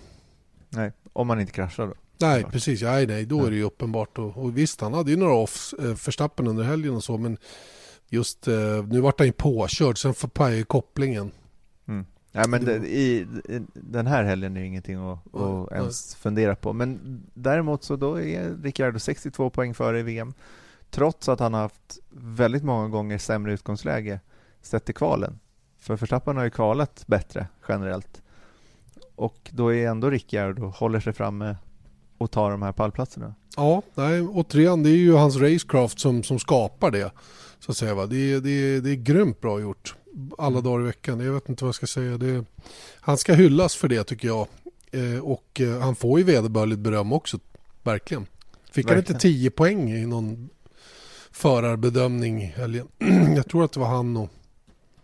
[0.68, 1.94] Nej, om man inte kraschar då.
[2.20, 2.82] Nej, precis.
[2.82, 4.18] Nej, nej, då är det ju uppenbart.
[4.18, 7.36] Och, och visst, han hade ju några off eh, förstappen under helgen och så, men
[8.08, 11.30] just eh, nu vart han ju påkörd, sen pajade ju kopplingen.
[12.32, 15.80] Nej men Det i, i, den här helgen är ju ingenting att, Nej, att nej.
[15.80, 16.72] ens fundera på.
[16.72, 20.34] Men däremot så då är Ricciardo 62 poäng före i VM.
[20.90, 24.20] Trots att han har haft väldigt många gånger sämre utgångsläge
[24.62, 25.38] sett till kvalen.
[25.78, 28.22] För Verstappen har ju kvalat bättre generellt.
[29.14, 31.56] Och då är ändå Ricciardo håller sig framme
[32.18, 33.34] och tar de här pallplatserna.
[33.56, 37.12] Ja, nej, återigen, det är ju hans racecraft som, som skapar det.
[37.58, 38.06] Så att säga, va?
[38.06, 39.94] Det, är, det, det är grymt bra gjort
[40.38, 41.20] alla dagar i veckan.
[41.20, 42.18] Jag vet inte vad jag ska säga.
[42.18, 42.44] Det,
[43.00, 44.46] han ska hyllas för det tycker jag.
[44.90, 47.38] Eh, och eh, han får ju vederbörligt beröm också,
[47.82, 48.26] verkligen.
[48.72, 49.16] Fick han Verkligen.
[49.16, 50.48] inte 10 poäng i någon
[51.32, 52.88] förarbedömning helgen?
[53.36, 54.30] jag tror att det var han och...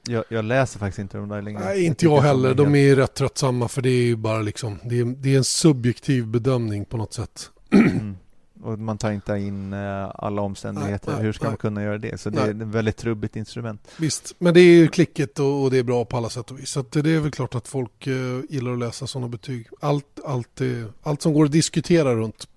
[0.08, 1.64] Jag, jag läser faktiskt inte de där längre.
[1.64, 2.54] Nej, inte jag att heller.
[2.54, 4.78] De är ju rätt tröttsamma för det är ju bara liksom...
[4.84, 7.50] Det är, det är en subjektiv bedömning på något sätt.
[7.70, 8.16] Mm.
[8.62, 11.06] Och man tar inte in eh, alla omständigheter.
[11.06, 11.50] Nej, nej, Hur ska nej.
[11.50, 12.20] man kunna göra det?
[12.20, 13.88] Så det är ett väldigt trubbigt instrument.
[13.96, 16.70] Visst, men det är ju klickigt och, det är bra på alla sätt och vis.
[16.70, 18.14] Så det är väl klart att folk eh,
[18.48, 19.68] gillar att läsa sådana betyg.
[19.80, 20.60] Allt, allt,
[21.02, 22.48] allt som går att diskutera runt.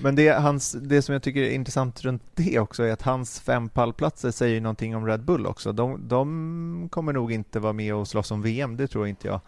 [0.00, 3.40] Men det, hans, det som jag tycker är intressant runt det också är att hans
[3.40, 5.72] fem pallplatser säger någonting om Red Bull också.
[5.72, 9.40] De, de kommer nog inte vara med och slåss om VM, det tror inte jag.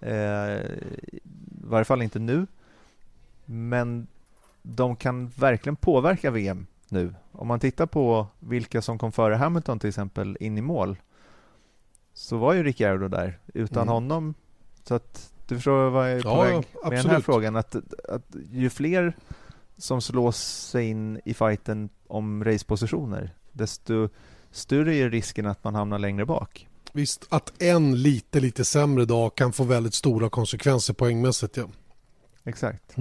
[0.00, 0.58] Eh,
[1.12, 1.20] I
[1.64, 2.46] varje fall inte nu.
[3.44, 4.06] Men
[4.62, 7.14] de kan verkligen påverka VM nu.
[7.32, 10.96] Om man tittar på vilka som kom före Hamilton till exempel in i mål
[12.14, 13.38] så var ju Ricciardo där.
[13.54, 13.92] Utan Mm.
[13.94, 14.34] honom
[14.84, 17.24] så att du förstår vad jag är på Ja, väg med den här absolut.
[17.24, 17.56] frågan.
[17.56, 17.76] Att,
[18.08, 19.16] att ju fler
[19.76, 20.36] som slås
[20.70, 24.08] sig in i fighten om racepositioner desto
[24.50, 26.68] större är risken att man hamnar längre bak.
[26.92, 31.56] Visst, att en lite, lite sämre dag kan få väldigt stora konsekvenser poängmässigt.
[31.56, 31.64] Ja.
[32.44, 32.96] Exakt.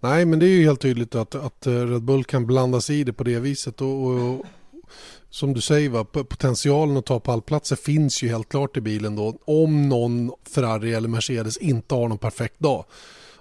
[0.00, 3.04] Nej, men det är ju helt tydligt att, att Red Bull kan blanda sig i
[3.04, 3.80] det på det viset.
[3.80, 4.44] Och, och,
[5.30, 9.38] som du säger, va, potentialen att ta pallplatser finns ju helt klart i bilen då.
[9.44, 12.84] Om någon Ferrari eller Mercedes inte har någon perfekt dag.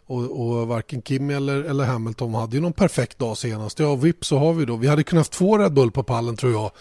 [0.05, 3.79] Och, och varken Kim eller, eller Hamilton hade ju någon perfekt dag senast.
[3.79, 4.75] Ja, vips så har vi då.
[4.75, 6.71] Vi hade kunnat få två Red Bull på pallen tror jag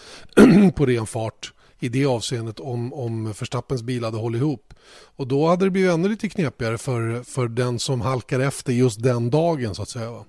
[0.75, 4.73] på ren fart i det avseendet om, om Verstappens bil hade hållit ihop.
[5.15, 9.03] Och då hade det blivit ännu lite knepigare för, för den som halkar efter just
[9.03, 10.11] den dagen så att säga.
[10.11, 10.25] Va?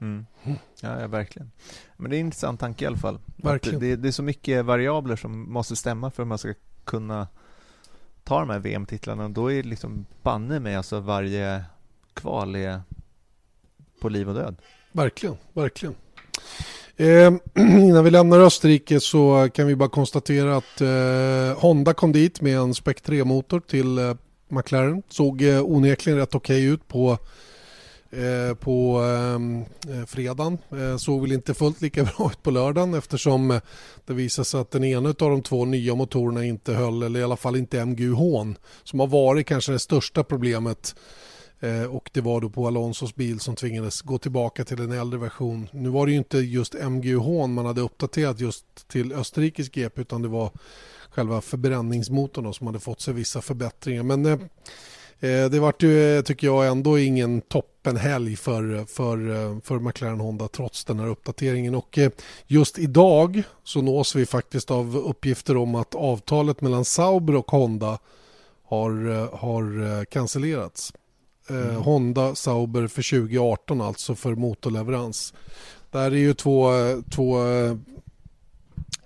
[0.00, 0.26] Mm.
[0.80, 1.50] Ja, ja, verkligen.
[2.00, 3.18] Men det är en intressant tanke i alla fall.
[3.36, 3.80] Verkligen.
[3.80, 7.28] Det, det är så mycket variabler som måste stämma för att man ska kunna
[8.24, 9.28] ta de här VM-titlarna.
[9.28, 11.64] Då är det liksom banne mig alltså varje
[12.14, 12.80] kval är
[14.00, 14.56] på liv och död.
[14.92, 15.94] Verkligen, verkligen.
[16.96, 22.40] Eh, innan vi lämnar Österrike så kan vi bara konstatera att eh, Honda kom dit
[22.40, 24.14] med en Spec 3-motor till eh,
[24.48, 25.02] McLaren.
[25.08, 27.18] Såg eh, onekligen rätt okej ut på,
[28.10, 30.58] Eh, på ehm, eh, fredagen.
[30.70, 33.60] Eh, såg väl inte fullt lika bra ut på lördagen eftersom
[34.06, 37.22] det visade sig att den ena av de två nya motorerna inte höll, eller i
[37.22, 38.46] alla fall inte MGUH
[38.84, 40.94] som har varit kanske det största problemet
[41.60, 45.20] Eh, och det var då på Alonsos bil som tvingades gå tillbaka till en äldre
[45.20, 45.68] version.
[45.72, 50.22] Nu var det ju inte just MGUH man hade uppdaterat just till Österrikes GP utan
[50.22, 50.50] det var
[51.10, 54.02] själva förbränningsmotorn som hade fått sig vissa förbättringar.
[54.02, 54.38] Men eh,
[55.20, 60.84] det vart ju, tycker jag, ändå ingen toppenhelg för, för, eh, för McLaren Honda trots
[60.84, 61.74] den här uppdateringen.
[61.74, 61.98] Och
[62.46, 67.98] just idag så nås vi faktiskt av uppgifter om att avtalet mellan Sauber och Honda
[68.64, 68.90] har,
[69.36, 70.92] har cancellerats.
[71.50, 71.76] Mm.
[71.76, 75.34] Honda Sauber för 2018 alltså för motorleverans.
[75.90, 76.72] Där är ju två,
[77.10, 77.38] två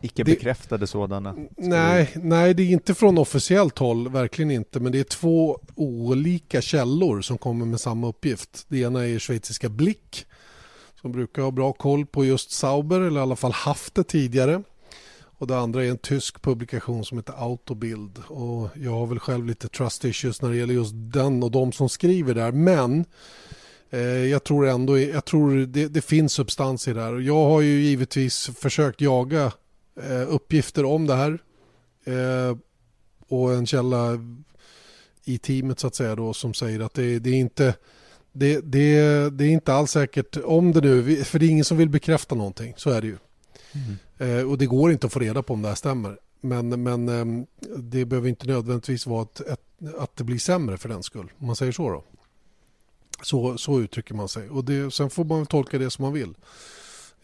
[0.02, 1.34] Icke bekräftade sådana?
[1.56, 4.80] Nej, nej, det är inte från officiellt håll, verkligen inte.
[4.80, 8.64] Men det är två olika källor som kommer med samma uppgift.
[8.68, 10.26] Det ena är schweiziska Blick
[11.00, 14.62] som brukar ha bra koll på just Sauber, eller i alla fall haft det tidigare.
[15.38, 18.18] Och det andra är en tysk publikation som heter Autobild.
[18.28, 21.72] Och jag har väl själv lite trust issues när det gäller just den och de
[21.72, 22.52] som skriver där.
[22.52, 23.04] Men
[23.90, 27.20] eh, jag tror ändå jag tror det, det finns substans i det här.
[27.20, 29.52] Jag har ju givetvis försökt jaga
[30.28, 31.38] uppgifter om det här.
[32.04, 32.56] Eh,
[33.28, 34.18] och en källa
[35.24, 37.74] i teamet så att säga då som säger att det, det är inte
[38.32, 41.76] det, det, det, är inte alls säkert om det nu, för det är ingen som
[41.76, 43.16] vill bekräfta någonting, så är det ju.
[43.72, 44.38] Mm.
[44.38, 46.18] Eh, och det går inte att få reda på om det här stämmer.
[46.40, 47.44] Men, men eh,
[47.76, 49.40] det behöver inte nödvändigtvis vara ett,
[49.98, 52.04] att det blir sämre för den skull, om man säger så då.
[53.22, 54.48] Så, så uttrycker man sig.
[54.48, 56.34] Och det, sen får man tolka det som man vill.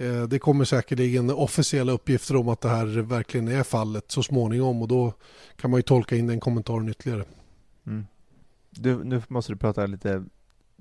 [0.01, 4.83] Eh, det kommer säkerligen officiella uppgifter om att det här verkligen är fallet så småningom
[4.83, 5.13] och då
[5.57, 7.25] kan man ju tolka in den kommentaren ytterligare.
[7.87, 8.07] Mm.
[8.71, 10.25] Du, nu måste du prata lite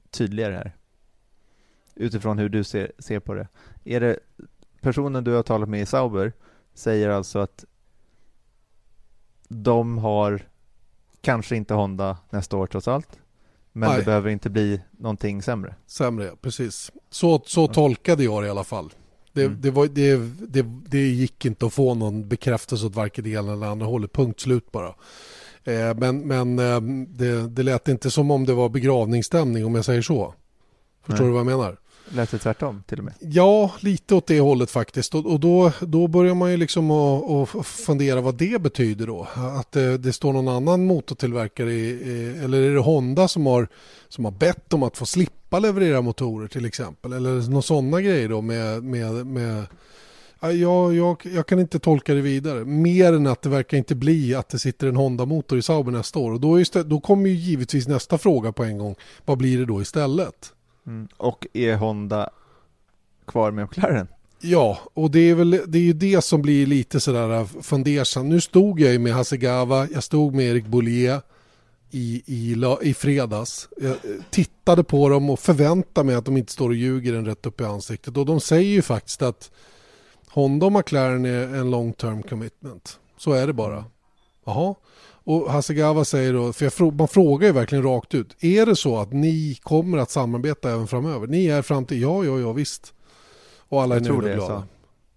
[0.10, 0.75] tydligare här.
[1.95, 3.47] Utifrån hur du ser, ser på det.
[3.84, 4.19] Är det
[4.82, 6.34] personen du har talat med i Sauber
[6.73, 7.65] säger alltså att
[9.47, 10.41] de har
[11.21, 13.19] kanske inte Honda nästa år trots allt.
[13.71, 13.99] Men Nej.
[13.99, 15.75] det behöver inte bli någonting sämre.
[15.86, 16.91] Sämre, precis.
[17.10, 18.93] Så, så tolkade jag det i alla fall.
[19.38, 19.62] Det, mm.
[19.62, 23.54] det, var, det, det, det, gick inte att få någon bekräftelse åt varken det ena
[23.54, 24.13] eller andra hållet.
[24.13, 24.95] Punkt slut bara.
[25.63, 29.86] Eh, men men eh, det, det lät inte som om det var begravningsstämning om jag
[29.86, 30.34] säger så.
[31.06, 31.28] Förstår Nej.
[31.28, 31.78] du vad jag menar?
[32.10, 33.13] Lät det tvärtom till och med?
[33.20, 35.15] Ja, lite åt det hållet faktiskt.
[35.15, 39.28] Och, och då, då börjar man ju liksom att, fundera vad det betyder då.
[39.60, 43.67] Att det, det står någon annan motortillverkare, i, eller är det Honda som har,
[44.10, 47.13] som har bett om att få slippa leverera motorer till exempel?
[47.13, 49.65] Eller några sådana grejer då med, med, med
[50.41, 52.65] jag, jag, jag, kan inte tolka det vidare.
[52.65, 56.20] Mer än att det verkar inte bli att det sitter en Honda-motor i Sauber nästa
[56.20, 56.32] år.
[56.32, 58.96] Och då, är, då kommer ju givetvis nästa fråga på en gång.
[59.26, 60.54] Vad blir det då istället?
[60.88, 61.08] Mm.
[61.17, 62.30] Och är Honda
[63.26, 64.08] kvar med McLaren?
[64.41, 68.30] Ja, och det är, väl, det är ju det som blir lite sådär fundersam.
[68.30, 71.21] Nu stod jag ju med Hasegawa, jag stod med Erik Bollier
[71.91, 73.69] i, i, i fredags.
[73.78, 73.97] Jag eh,
[74.30, 77.62] tittade på dem och förväntade mig att de inte står och ljuger en rätt upp
[77.62, 78.17] i ansiktet.
[78.17, 79.52] Och de säger ju faktiskt att
[80.30, 83.00] Honda och McLaren är en long term commitment.
[83.17, 83.86] Så är det bara.
[84.45, 84.76] Jaha,
[85.28, 88.98] och Hasegawa säger då, för jag, man frågar ju verkligen rakt ut, är det så
[88.98, 91.28] att ni kommer att samarbeta även framöver?
[91.28, 92.94] Ni är fram till, ja, ja, ja, visst.
[93.70, 94.68] Och alla är nöjda och glada.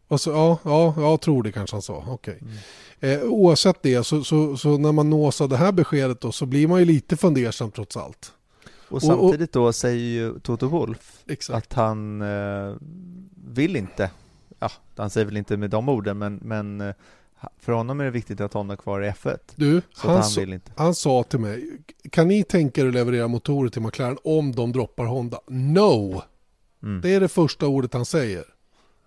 [0.08, 2.04] Och så, ja, ja, jag tror det kanske han sa.
[2.08, 2.34] Okay.
[2.40, 3.20] Mm.
[3.20, 6.46] Eh, oavsett det, så, så, så, när man nås av det här beskedet då, så
[6.46, 8.32] blir man ju lite fundersam trots allt.
[8.88, 11.56] Och samtidigt då säger ju Toto Wolf exakt.
[11.56, 12.74] att han eh,
[13.46, 14.10] vill inte,
[14.58, 16.94] ja, han säger väl inte med de orden, men, men eh,
[17.58, 19.38] för honom är det viktigt att Honda kvar i F1.
[19.56, 20.72] Du, han, han, vill inte.
[20.76, 21.78] han sa till mig,
[22.10, 25.40] kan ni tänka er att leverera motorer till McLaren om de droppar Honda?
[25.46, 26.22] No!
[26.82, 27.00] Mm.
[27.00, 28.44] Det är det första ordet han säger.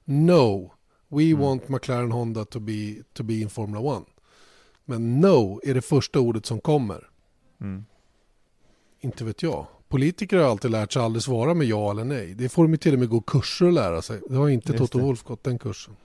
[0.06, 0.72] No,
[1.08, 1.39] we mm.
[1.39, 4.04] want McLaren Honda to be, to be in Formula 1.
[4.86, 7.10] Men no är det första ordet som kommer.
[7.62, 7.86] Mm.
[9.00, 9.67] Inte vet jag.
[9.88, 12.34] Politiker har alltid lärt sig att aldrig svara med ja eller nej.
[12.34, 14.22] Det får de till och med gå kurser och lära sig.
[14.30, 15.96] Det har inte Just Toto Wolf gått den kursen.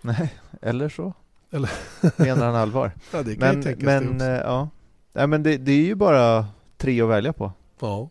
[0.00, 1.14] Nej, eller så.
[1.52, 1.70] Eller?
[2.16, 2.92] Menar han allvar?
[3.12, 4.68] Ja, det kan men, men, det äh, ja.
[5.12, 7.52] Nej, men det, det, är ju bara tre att välja på.
[7.80, 8.08] Ja.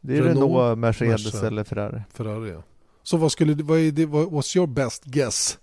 [0.00, 2.02] Det är Renault, Renault Mercedes Merca, eller Ferrari.
[2.12, 2.62] Ferrari, ja.
[3.02, 5.58] Så vad skulle vad är det, vad, what's your best guess?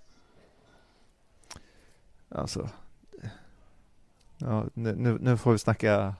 [2.29, 2.69] Alltså,
[4.37, 6.15] ja, nu, nu får vi snacka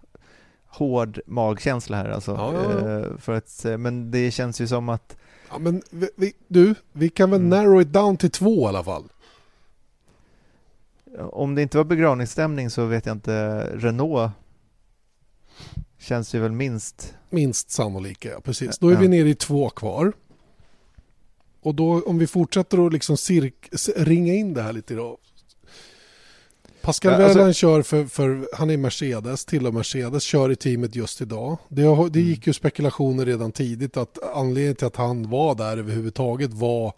[0.68, 2.32] hård magkänsla här alltså.
[2.32, 3.00] Ja, ja, ja.
[3.00, 5.18] Eh, för att, men det känns ju som att
[5.50, 7.50] Ja, men vi, vi, du, vi kan väl mm.
[7.50, 9.10] narrow it down till två i alla fall
[11.20, 14.32] om det inte var begravningsstämning så vet jag inte, Renault
[16.00, 17.14] känns ju väl minst...
[17.30, 18.78] Minst sannolika, ja precis.
[18.78, 19.00] Då är ja.
[19.00, 20.14] vi nere i två kvar.
[21.62, 25.18] Och då om vi fortsätter att liksom cirk, ringa in det här lite då.
[26.82, 30.96] Pascal Ja, alltså- Wehrlein kör för, för, han är Mercedes, tillhör Mercedes, kör i teamet
[30.96, 31.58] just idag.
[31.70, 32.12] Det, det Mm.
[32.14, 36.94] gick ju spekulationer redan tidigt att anledningen till att han var där överhuvudtaget var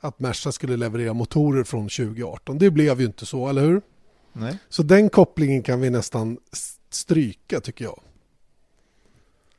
[0.00, 2.58] att Merca skulle leverera motorer från 2018.
[2.58, 3.82] Det blev ju inte så, eller hur?
[4.32, 4.58] Nej.
[4.68, 6.38] Så den kopplingen kan vi nästan
[6.90, 8.00] stryka tycker jag.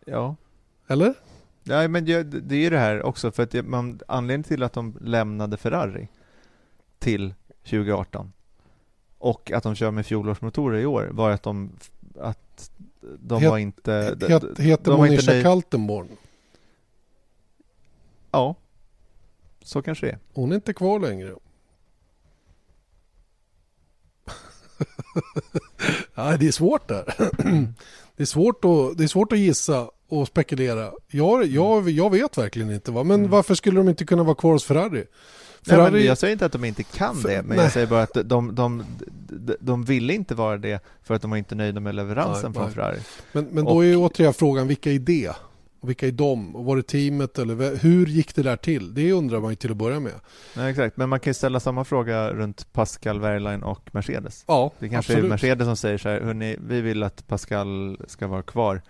[0.05, 0.35] Ja.
[0.87, 1.13] Eller?
[1.63, 4.73] Ja, men det det är ju det här också, för att man, anledningen till att
[4.73, 6.07] de lämnade Ferrari
[6.99, 8.33] till 2018
[9.17, 11.71] och att de kör med fjolårsmotorer i år var att de,
[12.19, 12.71] att
[13.19, 14.15] de Het- var inte...
[14.15, 16.07] de- Het, de heter var inte Monisha nöj- Kaltenborn.
[18.31, 18.55] Ja,
[19.69, 20.19] så kanske det är.
[20.33, 21.33] Hon är inte kvar längre.
[26.15, 27.03] Nej, det är svårt där.
[28.17, 30.91] det, är svårt att, det är svårt att gissa och spekulera.
[31.07, 32.91] Jag, jag, jag vet verkligen inte.
[32.91, 33.03] Va?
[33.03, 33.31] Men Mm.
[33.31, 34.89] varför skulle de inte kunna vara kvar hos Ferrari?
[34.91, 35.05] Nej,
[35.61, 37.65] Ferrari men jag säger inte att de inte kan För- det, men nej.
[37.65, 38.83] jag säger bara att de, de,
[39.29, 42.53] de, de ville inte vara det för att de var inte nöjda med leveransen Nej,
[42.53, 42.73] från nej.
[42.73, 42.99] Ferrari.
[43.31, 45.31] men, men då och- är ju återigen frågan, vilka är det?
[45.79, 46.55] Och vilka är de?
[46.55, 47.39] Och var det teamet?
[47.39, 48.93] Eller hur gick det där till?
[48.93, 50.13] Det undrar man ju till att börja med.
[50.55, 54.43] Nej, exakt, men man kan ju ställa samma fråga runt Pascal Wehrlein och Mercedes.
[54.47, 55.25] Ja, Det kanske absolut.
[55.25, 58.81] är Mercedes som säger så här, hörni, vi vill att Pascal ska vara kvar.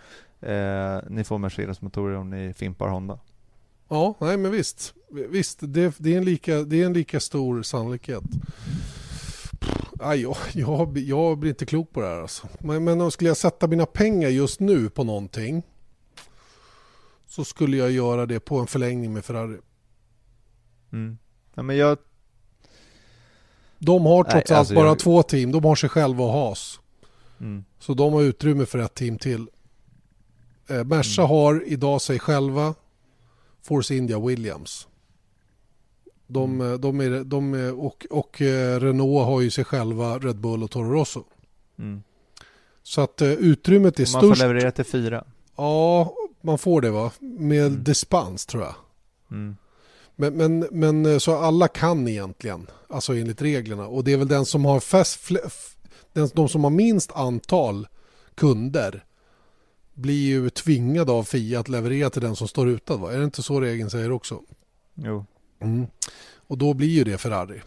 [0.42, 3.20] Eh, ni får Mercedes-motorer om ni fimpar Honda.
[3.90, 4.94] Ja, nej men visst.
[5.30, 8.24] Visst, det, det, är, en lika, det är en lika stor sannolikhet.
[10.00, 12.48] Aj, jag, jag, jag blir inte klok på det här alltså.
[12.60, 15.64] Men, men om skulle jag sätta mina pengar just nu på någonting
[17.30, 19.58] så skulle jag göra det på en förlängning med Ferrari.
[20.92, 21.18] Mm.
[21.54, 21.98] Ja, men jag,
[23.80, 25.52] De har Nej, trots allt alltså bara jag- två team.
[25.52, 26.80] De har sig själva och Haas.
[27.40, 29.48] mm, Så de har utrymme för ett team till.
[30.68, 31.30] Eh, Merca Mm.
[31.30, 32.76] har idag sig själva
[33.62, 34.88] Force India Williams.
[36.28, 36.72] De, Mm.
[36.74, 40.64] eh, de är, de är, och, och eh, Renault har ju sig själva Red Bull
[40.64, 41.24] och Toro Rosso.
[41.80, 42.04] mm.
[42.84, 44.42] Så att eh, utrymmet är Man får störst.
[44.42, 45.26] leverera till fyra.
[45.56, 47.12] Ja, man får det va?
[47.20, 47.84] Med Mm.
[47.84, 48.76] dispens tror jag.
[49.32, 49.56] Mm.
[50.16, 53.88] Men, men, men eh, så alla kan egentligen, alltså enligt reglerna.
[53.88, 55.76] Och det är väl den som har fäst, fle- f-
[56.14, 57.88] den, de som har minst antal
[58.36, 59.06] kunder
[59.94, 63.02] blir ju tvingade av FIA att leverera till den som står utan.
[63.02, 63.14] Va?
[63.14, 64.42] Är det inte så regeln säger också?
[64.94, 65.26] Jo.
[66.48, 67.62] Och då blir ju det Ferrari.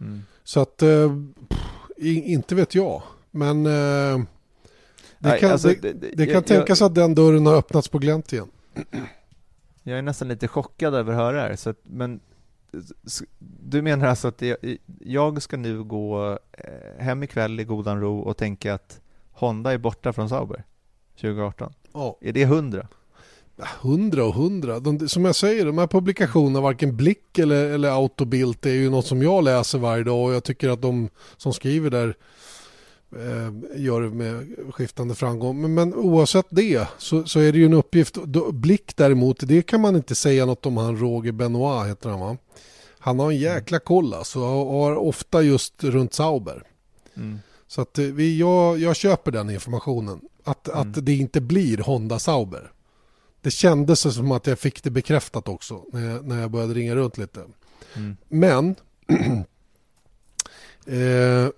[0.00, 0.22] Mm.
[0.44, 1.16] Så att, eh,
[1.48, 1.58] pff,
[2.06, 3.02] inte vet jag.
[3.30, 4.22] Men eh,
[5.18, 7.98] det kan, alltså, det, det- det kan jag- tänkas att den dörren har öppnats på
[7.98, 8.48] glänt igen.
[9.82, 12.20] Jag är nästan lite chockad över att höra det här, så att, men
[13.62, 14.56] du menar alltså att jag,
[15.00, 19.00] jag ska nu gå eh, hem ikväll i godan ro och tänka att
[19.32, 20.64] Honda är borta från Sauber
[21.20, 21.72] 2018?
[21.92, 22.18] Ja.
[22.20, 22.88] Är det 100?
[23.80, 24.80] Hundra och hundra.
[24.80, 29.06] De, som jag säger, de här publikationerna, varken Blick eller, eller Autobild är ju något
[29.06, 32.16] som jag läser varje dag och jag tycker att de som skriver där
[33.76, 35.60] gör det med skiftande framgång.
[35.60, 38.16] Men, men oavsett det så, så är det ju en uppgift.
[38.52, 42.36] Blick däremot, det kan man inte säga något om han Roger Benoit heter han va?
[42.98, 46.62] Han har en jäkla koll alltså och har ofta just runt Sauber.
[47.16, 47.38] Mm.
[47.66, 50.20] Så att eh, vi, jag, jag köper den informationen.
[50.44, 50.80] Att, Mm.
[50.80, 52.72] att det inte blir Honda Sauber.
[53.40, 56.94] Det kändes som att jag fick det bekräftat också när jag, när jag började ringa
[56.94, 57.44] runt lite.
[57.94, 58.16] Mm.
[58.28, 58.74] Men
[60.86, 61.48] eh,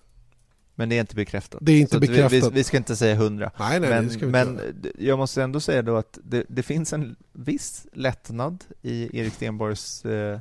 [0.79, 1.59] Men det är inte bekräftat.
[1.63, 2.53] det är inte Så vi, bekräftat.
[2.53, 3.51] vi, vi ska inte säga 100.
[3.59, 6.45] nej, nej, det Men, ska vi men inte jag måste ändå säga då att det,
[6.49, 10.41] det finns en viss lättnad i Erik Stenborgs eh,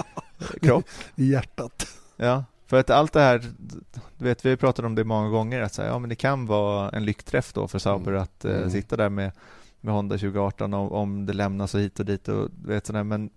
[0.62, 0.84] kropp.
[1.16, 1.86] I hjärtat.
[2.16, 3.38] Ja, för att allt det här,
[4.18, 6.46] du vet vi har pratat om det många gånger, att säga, ja men det kan
[6.46, 8.22] vara en lyckträff då för Sauber Mm.
[8.22, 8.70] att eh, Mm.
[8.70, 9.32] sitta där med,
[9.80, 13.30] med Honda 2018 om, om det lämnas och hit och dit och vet sådär, men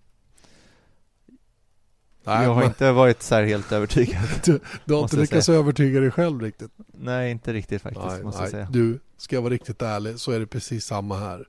[2.28, 4.22] Nej, jag har men inte varit så här helt övertygad.
[4.86, 6.72] du har måste inte lyckats övertyga dig själv riktigt.
[6.94, 8.46] Nej, inte riktigt faktiskt, Nej, måste nej.
[8.46, 8.68] jag säga.
[8.72, 11.48] Du, ska jag vara riktigt ärlig så är det precis samma här.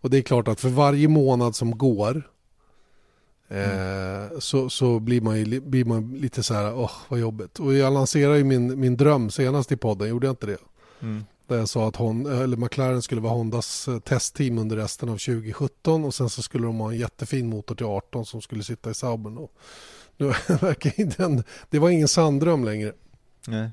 [0.00, 2.22] Och det är klart att för varje månad som går
[3.48, 7.58] eh, så, så blir, man ju, li- blir man lite så här, åh vad jobbigt.
[7.58, 10.58] Och jag lanserade ju min, min dröm senast i podden, gjorde jag inte det?
[11.00, 11.24] Mm.
[11.46, 15.12] Där jag sa att Hon, eller McLaren skulle vara Hondas eh, testteam under resten av
[15.12, 18.90] 2017 och sen så skulle de ha en jättefin motor till 18 som skulle sitta
[18.90, 19.38] i Saubern.
[19.38, 19.52] Och
[21.16, 22.92] den, det var ingen sanddröm längre.
[23.46, 23.70] Nej.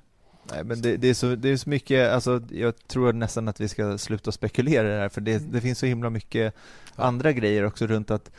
[0.51, 3.59] Nej men det, det, är så, det är så mycket, alltså jag tror nästan att
[3.61, 6.53] vi ska sluta spekulera i det här för det, det finns så himla mycket
[6.95, 7.03] Ja.
[7.03, 8.31] andra grejer också runt att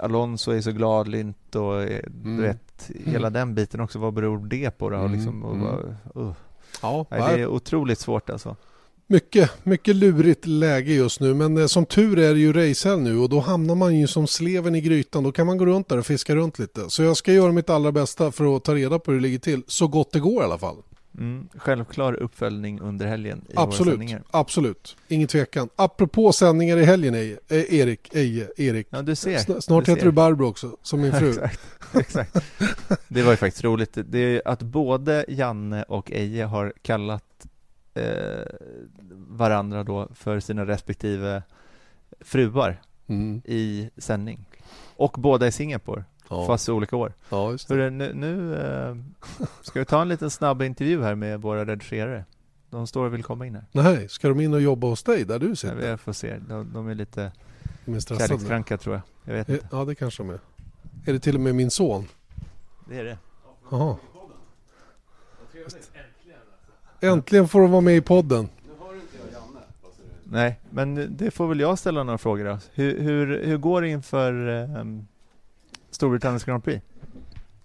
[0.00, 2.36] Alonso är så glad Lint och eh, Mm.
[2.36, 4.96] du vet, hela den biten också, vad beror det på då?
[4.96, 5.66] Och Mm, liksom, och mm.
[6.16, 6.32] uh.
[6.82, 8.56] Ja, Nej, det är otroligt svårt alltså.
[9.12, 13.18] Mycket, mycket lurigt läge just nu men eh, som tur är det ju racehelg nu
[13.18, 15.22] och då hamnar man ju som sleven i grytan.
[15.24, 16.90] Då kan man gå runt där och fiska runt lite.
[16.90, 19.38] Så jag ska göra mitt allra bästa för att ta reda på hur det ligger
[19.38, 19.62] till.
[19.66, 20.76] Så gott det går i alla fall.
[21.18, 24.22] Mm, självklar uppföljning under helgen i absolut, våra sändningar.
[24.30, 25.68] Absolut, ingen tvekan.
[25.76, 28.86] Apropå sändningar i helgen, Eje, eh, Erik, Eje, Erik.
[28.90, 29.36] Ja, du ser.
[29.38, 30.06] Sn- Snart du heter ser.
[30.06, 31.28] du Barbro också, som min fru.
[31.30, 31.60] exakt,
[31.94, 32.36] exakt.
[33.08, 33.98] Det var ju faktiskt roligt.
[34.04, 37.24] Det är att både Janne och Eje har kallat
[37.94, 38.02] eh,
[39.30, 41.42] varandra då för sina respektive
[42.20, 43.42] fruar Mm.
[43.44, 44.44] i sändning.
[44.96, 46.46] Och båda i Singapore, Ja.
[46.46, 47.12] fast i olika år.
[47.30, 47.90] ja, just det.
[47.90, 48.96] Nu, nu eh,
[49.62, 52.24] ska vi ta en liten snabb intervju här med våra redigerare.
[52.70, 53.64] De står och vill komma in här.
[53.72, 55.90] Nej, ska de in och jobba hos dig där du sitter?
[55.90, 56.38] vi får se.
[56.48, 57.32] De, de är lite
[57.84, 59.02] De är kärlekskranka tror jag.
[59.24, 59.68] Jag vet inte.
[59.72, 60.40] Ja, det kanske de är.
[61.06, 62.04] Är det till och med min son?
[62.88, 63.18] Det är det.
[63.70, 63.96] Jaha.
[67.00, 68.48] Äntligen får de vara med i podden.
[70.32, 72.58] Nej, men det får väl jag ställa några frågor då.
[72.74, 75.06] Hur, hur, hur går det inför um,
[75.90, 76.82] Storbritanniens Grand Prix?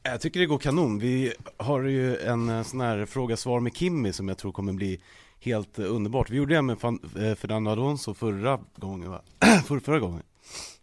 [0.03, 0.99] Jag tycker det går kanon.
[0.99, 5.01] Vi har ju en eh, sån här fråga-svar med Kimmy som jag tror kommer bli
[5.39, 6.29] helt eh, underbart.
[6.29, 9.21] Vi gjorde det med eh, Fernando Alonso förra gången, va?
[9.65, 10.23] För, förra gången.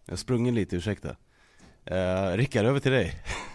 [0.05, 1.09] Jag har sprungit lite, ursäkta.
[1.91, 3.14] Uh, Rickard, över till dig.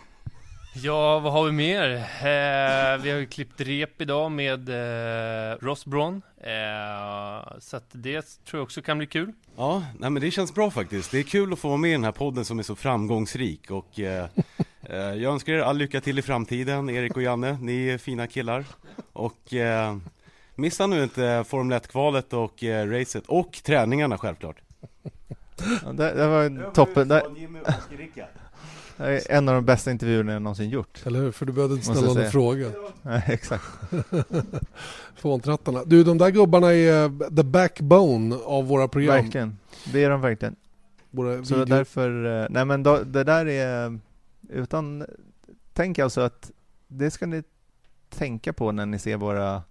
[0.84, 1.94] Ja, vad har vi mer?
[1.94, 6.22] Eh, vi har ju klippt rep idag med eh, Ross Braun.
[6.38, 9.34] Eh, så att det tror jag också kan bli kul.
[9.56, 11.12] Ja, nej men det känns bra faktiskt.
[11.12, 13.72] Det är kul att få vara med i den här podden som är så framgångsrik
[13.72, 14.28] och eh,
[14.82, 17.58] eh, jag önskar er all lycka till i framtiden, Erik och Janne.
[17.62, 18.66] Ni är fina killar.
[19.14, 19.98] Och eh,
[20.56, 24.58] missa nu inte Formel 1-kvalet och eh, racet och träningarna självklart.
[25.84, 27.08] Ja, det, det var en toppen.
[27.08, 28.47] Det, det är
[29.00, 31.02] en av de bästa intervjuerna jag någonsin gjort.
[31.06, 31.32] Eller hur?
[31.32, 32.72] För du behövde inte ställa någon fråga.
[33.02, 33.66] Nej, exakt.
[35.16, 35.84] Fåntrattarna.
[35.86, 39.16] Du, de där gubbarna är eh, the backbone av våra program.
[39.16, 39.58] Verkligen.
[39.94, 40.56] Det är de verkligen.
[41.10, 41.66] Våra Så video...
[41.66, 44.00] därför, eh, nej men då, det där är,
[44.50, 45.06] utan,
[45.74, 46.52] tänk alltså att
[46.88, 47.44] det ska ni
[48.10, 49.64] tänka på när ni ser våra,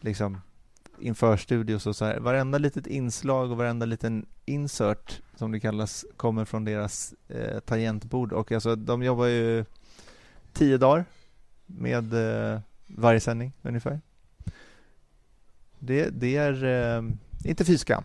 [0.00, 0.40] liksom,
[1.00, 2.18] inför studios och så här.
[2.20, 8.32] Varenda litet inslag och varenda liten insert, som det kallas, kommer från deras eh, tangentbord.
[8.32, 9.64] Och alltså, de jobbar ju
[10.52, 11.04] tio dagar
[11.66, 14.00] med eh, varje sändning ungefär.
[15.78, 17.02] Det, det är eh,
[17.44, 18.04] inte fy skam.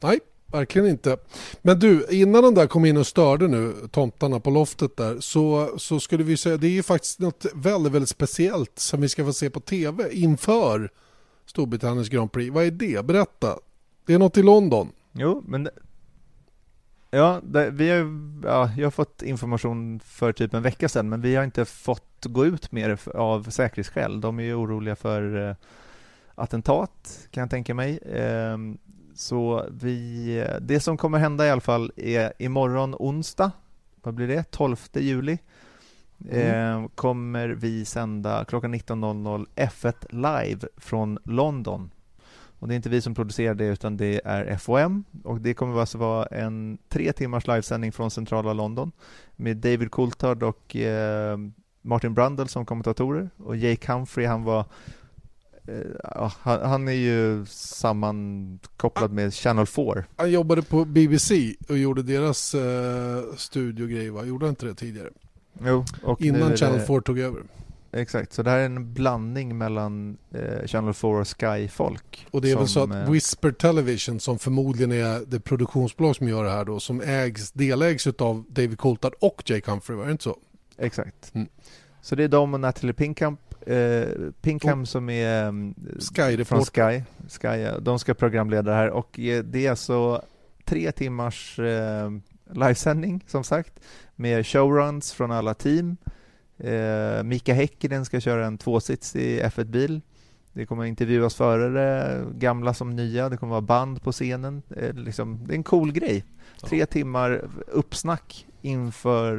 [0.00, 1.16] Nej, verkligen inte.
[1.62, 5.74] Men du, innan de där kom in och störde nu, tomtarna på loftet där, så,
[5.78, 9.24] så skulle vi säga, det är ju faktiskt något väldigt, väldigt speciellt som vi ska
[9.24, 10.90] få se på tv inför
[11.54, 12.54] Storbritanniens Grand Prix.
[12.54, 13.06] Vad är det?
[13.06, 13.58] Berätta.
[14.06, 14.92] Det är något i London.
[15.12, 15.70] Jo, men det-
[17.10, 17.98] Ja, det, vi har,
[18.44, 22.24] ja, jag har fått information för typ en vecka sedan, men vi har inte fått
[22.24, 24.20] gå ut med det av säkerhetsskäl.
[24.20, 25.56] De är ju oroliga för eh,
[26.34, 27.98] attentat, kan jag tänka mig.
[27.98, 28.58] Eh,
[29.14, 33.50] så vi, eh, det som kommer hända i alla fall är imorgon onsdag,
[34.02, 35.38] vad blir det, 12 juli,
[36.30, 41.90] eh, kommer vi sända klockan 19.00 F1 live från London.
[42.58, 45.80] Och det är inte vi som producerar det utan det är FOM och det kommer
[45.80, 48.92] alltså vara en tre timmars livesändning från centrala London
[49.36, 51.38] med David Coulthard och eh,
[51.82, 54.64] Martin Brundle som kommentatorer och Jake Humphrey han var
[55.66, 62.02] eh, han, han är ju sammankopplad med Channel 4 Han jobbade på BBC och gjorde
[62.02, 64.24] deras eh, studiogrej, va?
[64.24, 65.10] Gjorde han inte det tidigare?
[65.64, 67.42] Jo, och Innan det- Channel 4 tog över.
[67.92, 72.50] Exakt, så det här är en blandning mellan eh, Channel 4 och Sky-folk Och det
[72.50, 76.50] är väl så att eh, Whisper Television som förmodligen är det produktionsbolag som gör det
[76.50, 80.36] här då som ägs, delägs av David Coulthard och Jake Humphrey, var det inte så?
[80.78, 81.34] Exakt.
[81.34, 81.48] Mm.
[82.02, 83.36] Så det är de och Natalie Pinkham,
[83.66, 84.04] eh,
[84.40, 86.90] Pinkham som är mm, från Sky-reporter.
[86.90, 87.02] Sky.
[87.28, 87.48] Sky.
[87.48, 87.78] ja.
[87.78, 90.22] De ska programleda det här och eh, det är alltså
[90.64, 92.10] tre timmars eh,
[92.56, 93.80] livesändning som sagt
[94.16, 95.96] med showruns från alla team.
[96.58, 100.00] Eh, Mika Häkkinen ska köra en tvåsits i F1-bil.
[100.52, 104.62] Det kommer intervjuas förare, gamla som nya, det kommer vara band på scenen.
[104.76, 106.24] Eh, liksom, det är en cool grej.
[106.68, 109.32] Tre timmar uppsnack inför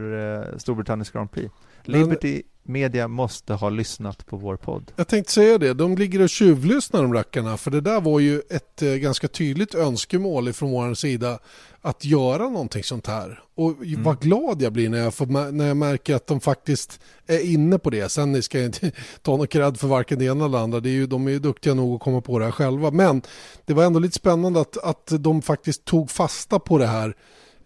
[0.52, 1.54] eh, Storbritanniens Grand Prix.
[1.86, 4.92] Men- Liberty Media måste ha lyssnat på vår podd.
[4.96, 8.42] Jag tänkte säga det, de ligger och tjuvlyssnar de rackarna för det där var ju
[8.50, 11.40] ett eh, ganska tydligt önskemål från vår sida
[11.82, 13.40] att göra någonting sånt här.
[13.56, 14.04] Och Mm.
[14.04, 17.80] vad glad jag blir när jag, får, när jag märker att de faktiskt är inne
[17.80, 18.10] på det.
[18.10, 18.92] Sen ska jag inte
[19.22, 21.40] ta någon cred för varken det ena eller andra, det är ju, de är ju
[21.40, 22.92] duktiga nog att komma på det här själva.
[22.92, 23.22] Men
[23.66, 27.16] det var ändå lite spännande att, att de faktiskt tog fasta på det här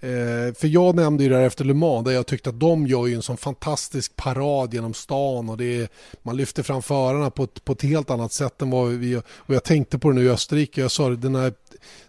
[0.01, 2.87] Eh, för jag nämnde ju det här efter Le Mans där jag tyckte att de
[2.87, 5.89] gör ju en sån fantastisk parad genom stan och det är,
[6.21, 9.55] man lyfter fram förarna på ett, på ett helt annat sätt än vad vi och
[9.55, 11.53] jag tänkte på det nu i Österrike, jag sa det, den här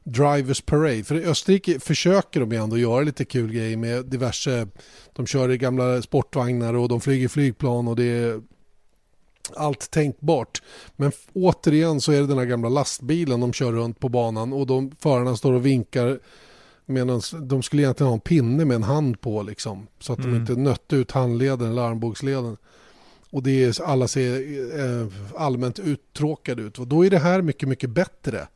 [0.04, 4.66] Drivers Parade, för i Österrike försöker de ju ändå göra lite kul grejer med diverse,
[5.12, 8.40] de kör i gamla sportvagnar och de flyger flygplan och det är
[9.56, 10.62] allt tänkbart.
[10.96, 14.66] Men återigen så är det den här gamla lastbilen de kör runt på banan och
[14.66, 16.18] de förarna står och vinkar
[16.90, 20.30] medan de skulle egentligen ha en pinne med en hand på liksom så att mm.
[20.30, 22.56] de inte nötte ut handleden eller armbågsleden.
[23.30, 24.36] Och det är, alla ser
[24.80, 26.78] eh, allmänt uttråkade ut.
[26.78, 28.46] Och då är det här mycket, mycket bättre.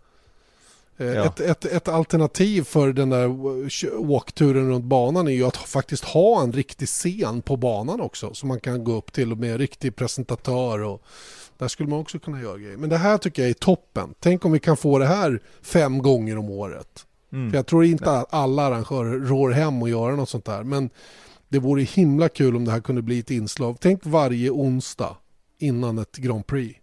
[0.96, 1.24] Eh, ja.
[1.24, 3.28] Ett, ett, ett, alternativ för den där
[3.96, 8.34] åkturen runt banan är ju att faktiskt ha en riktig scen på banan också.
[8.34, 10.82] Som man kan gå upp till med en riktig presentatör.
[10.82, 11.02] Och
[11.58, 12.76] där skulle man också kunna göra grejer.
[12.76, 14.14] Men det här tycker jag är toppen.
[14.20, 17.06] Tänk om vi kan få det här fem gånger om året.
[17.34, 17.50] Mm.
[17.50, 20.62] För jag tror inte att alla arrangörer rår hem och göra något sånt där.
[20.62, 20.90] Men
[21.48, 23.76] det vore himla kul om det här kunde bli ett inslag.
[23.80, 25.16] Tänk varje onsdag
[25.58, 26.80] innan ett Grand Prix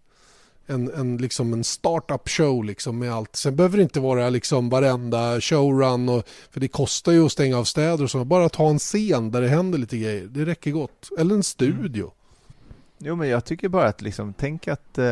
[0.66, 3.36] en, en, liksom en startup show liksom med allt.
[3.36, 7.58] Sen behöver det inte vara liksom varenda showrun och, för det kostar ju att stänga
[7.58, 8.24] av städer och så.
[8.24, 10.26] Bara ta en scen där det händer lite grejer.
[10.26, 11.08] Det räcker gott.
[11.18, 12.02] Eller en studio.
[12.04, 12.14] Mm.
[12.98, 15.04] Jo men jag tycker bara att liksom, tänk att, eh,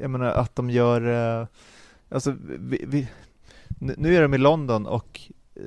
[0.00, 1.46] jag menar att de gör, eh,
[2.08, 3.08] alltså vi, vi,
[3.96, 5.20] nu är de i London och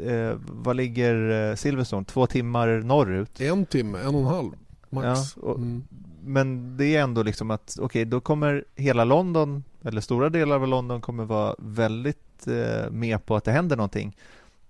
[0.05, 2.05] eh, vad ligger eh, Silverstone?
[2.05, 3.41] Två timmar norrut?
[3.41, 4.51] En timme, en och en halv
[4.89, 5.35] max.
[5.35, 5.83] Ja, och, mm
[6.27, 10.55] men det är ändå liksom att okej, okay, då kommer hela London, eller stora delar
[10.55, 14.17] av London kommer vara väldigt eh, med på att det händer någonting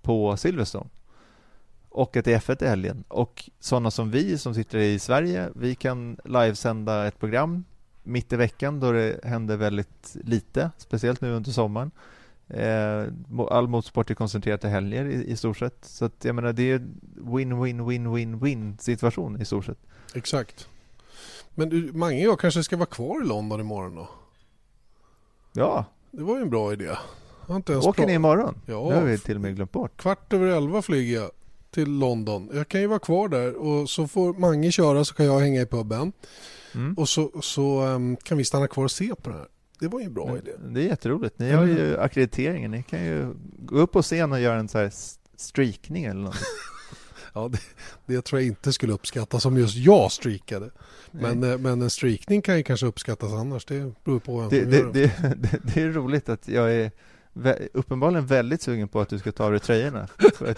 [0.02, 0.90] på Silverstone
[1.90, 3.04] och att det är F1 i helgen.
[3.08, 7.66] Och sådana som vi som sitter i Sverige, vi kan livesända ett program
[8.04, 11.92] mitt i veckan då det händer väldigt lite, speciellt nu under sommaren.
[12.50, 13.06] Eh,
[13.50, 15.86] all motorsport är koncentrerat till helger i, i stort sett.
[15.86, 19.80] Så att jag menar, det är win-win-win-win-win situation i stort sett.
[20.14, 20.68] Exakt.
[21.56, 24.10] Men du, Mange och jag kanske ska vara kvar i London imorgon då?
[25.54, 25.86] Ja.
[26.12, 26.92] Det var ju en bra idé.
[27.48, 28.62] Åker ni imorgon?
[28.66, 28.90] Ja.
[28.90, 29.98] Det har vi till och med glömt bort.
[29.98, 31.32] Kvart över elva flyger jag
[31.72, 32.50] till London.
[32.54, 35.62] Jag kan ju vara kvar där och så får Mange köra så kan jag hänga
[35.62, 36.12] i puben.
[36.76, 36.94] Mm.
[36.94, 39.48] Och så, så um, kan vi stanna kvar och se på det här.
[39.80, 40.52] Det var ju en bra idé.
[40.70, 41.40] Det är jätteroligt.
[41.40, 42.72] Ni har ju akkrediteringen.
[42.72, 44.92] Ni kan ju gå upp på scen och göra en så här
[45.36, 46.36] streakning eller något.
[47.34, 47.60] ja, det,
[48.06, 50.70] det, tror jag inte skulle uppskattas om just jag streakade.
[51.12, 53.66] Men, eh, men en streakning kan ju kanske uppskattas annars.
[53.66, 56.92] Det beror på vem det, det, det, det, det är roligt att jag är
[57.74, 60.08] uppenbarligen väldigt sugen på att du ska ta av dig tröjorna.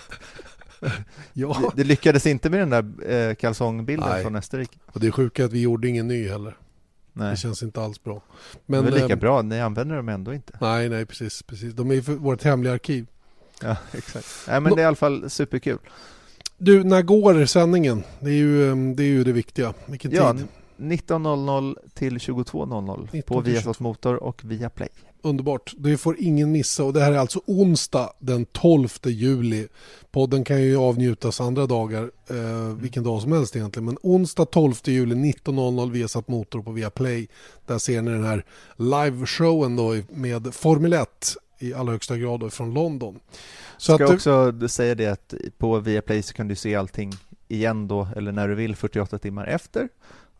[1.34, 1.72] ja.
[1.76, 4.24] det, lyckades inte med den där eh, kalsongbilden Nej.
[4.24, 4.78] från Österrike.
[4.86, 6.58] Och det är sjuka att vi gjorde ingen ny heller.
[7.14, 7.32] Nej.
[7.32, 8.22] Det känns inte alls bra.
[8.66, 10.58] Men, det är lika eh, bra, ni använder dem ändå inte.
[10.62, 11.44] Nej, nej, precis.
[11.44, 11.74] precis.
[11.74, 13.08] De är i vårt hemliga arkiv.
[13.62, 14.28] Ja, exakt.
[14.48, 15.80] Nej, men det är i alla fall superkul.
[16.58, 18.04] Du, när går sändningen?
[18.20, 19.74] Det är ju ehm, det, är ju det viktiga.
[19.86, 20.48] Vilken ja, tid?
[20.78, 24.90] 19.00 till 22.00 på Viasat Motor och via Play.
[25.22, 29.68] Underbart, det får ingen missa och det här är alltså onsdag den 12 juli.
[30.12, 32.80] Podden kan ju avnjutas andra dagar, eh, mm.
[32.80, 33.86] vilken dag som helst egentligen.
[33.86, 37.28] Men onsdag 12 juli 19.00 Viasat Motor på Viaplay.
[37.66, 38.46] Där ser ni den här
[38.76, 43.20] liveshowen då med Formel 1 i allra högsta grad från London.
[43.78, 47.12] Så Ska att också säga det att på Viaplay så kan du se allting
[47.48, 49.90] igen då, eller när du vill, 48 timmar efter.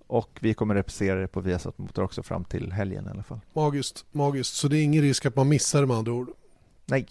[0.10, 3.40] Och vi kommer reprisera det på Viasat Motor också fram till helgen i alla fall.
[3.54, 4.56] Magiskt, magiskt.
[4.56, 6.30] Så det är ingen risk att man missar det med andra ord?
[6.86, 7.08] Nej.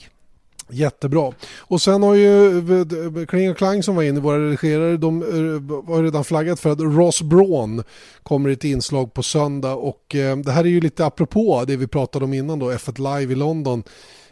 [0.70, 1.32] Jättebra.
[1.58, 6.02] Och sen har ju Kling och Klang som var inne, våra redigerare, de eh, har
[6.02, 7.84] redan flaggat för att Ross Braun
[8.22, 11.76] kommer i ett inslag på söndag och eh, det här är ju lite apropå det
[11.76, 13.82] vi pratade om innan då, F1 Live i London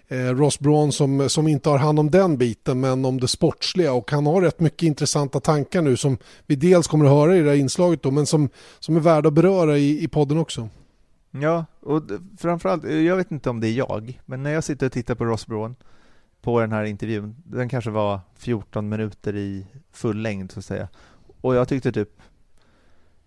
[0.09, 3.93] Eh, Ross Braun som, som inte har hand om den biten men om det sportsliga
[3.93, 7.43] och han har rätt mycket intressanta tankar nu som vi dels kommer att höra i
[7.43, 8.49] det här inslaget då, men som,
[8.79, 10.69] som är värda att beröra i, i podden också.
[11.31, 12.03] Ja, och
[12.39, 15.15] framförallt, eh, jag vet inte om det är jag, men när jag sitter och tittar
[15.15, 15.77] på Ross Braun
[16.43, 20.89] på den här intervjun, den kanske var 14 minuter i full längd så att säga,
[21.41, 22.11] och jag tyckte typ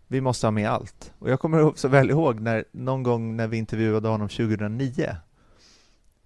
[0.08, 1.14] vi måste ha med allt.
[1.20, 5.16] Och jag kommer så väl ihåg när någon gång när vi intervjuade honom 2009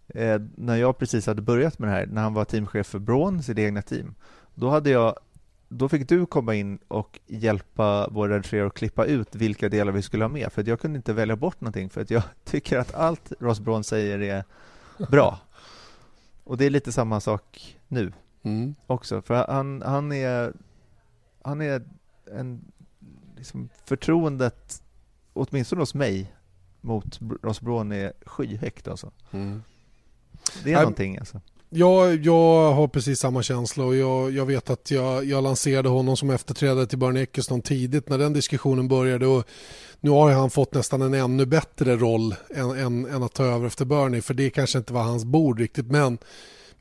[0.07, 3.43] eh, när jag precis hade börjat med det här, när han var teamchef för Braun,
[3.43, 4.15] sitt egna team,
[4.55, 5.15] då hade jag
[5.69, 10.01] då fick du komma in och hjälpa vår redigerare att klippa ut vilka delar vi
[10.01, 12.93] skulle ha med, för jag kunde inte välja bort någonting, för att jag tycker att
[12.93, 14.43] allt Ross Braun säger är
[15.09, 15.39] bra.
[16.43, 18.75] Och det är lite samma sak nu mm.
[18.87, 20.53] också, för han, han är
[21.43, 21.81] han är
[22.31, 22.71] en
[23.37, 24.83] liksom förtroendet,
[25.33, 26.35] åtminstone hos mig,
[26.81, 29.11] mot Ross Braun är skyhögt alltså.
[29.31, 29.63] Mm.
[30.63, 31.41] Det är Nej, någonting alltså.
[31.75, 36.17] Ja, jag har precis samma känsla och jag, jag vet att jag, jag lanserade honom
[36.17, 39.47] som efterträdare till Bernie Eccleston tidigt när den diskussionen började och
[39.99, 43.67] nu har han fått nästan en ännu bättre roll än, än, än att ta över
[43.67, 46.17] efter Bernie för det kanske inte var hans bord riktigt men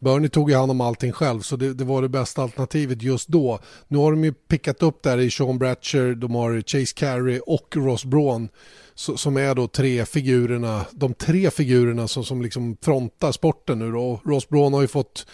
[0.02, 3.28] Bernie tog ju hand om allting själv så det, det, var det bästa alternativet just
[3.28, 3.58] då.
[3.88, 7.76] Nu har de ju pickat upp där i Sean Bratcher, de har Chase Carey och
[7.76, 8.48] Ross Braun
[8.94, 14.20] som är då tre figurerna, de tre figurerna som, som liksom frontar sporten nu då.
[14.24, 15.26] Ross Braun har ju fått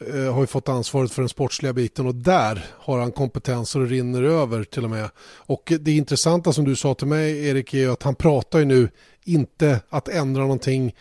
[0.00, 3.88] eh, har ju fått ansvaret för den sportsliga biten och där har han kompetenser och
[3.88, 5.10] rinner över till och med.
[5.36, 8.88] Och det intressanta som du sa till mig Erik är att han pratar ju nu
[9.24, 10.94] inte att ändra någonting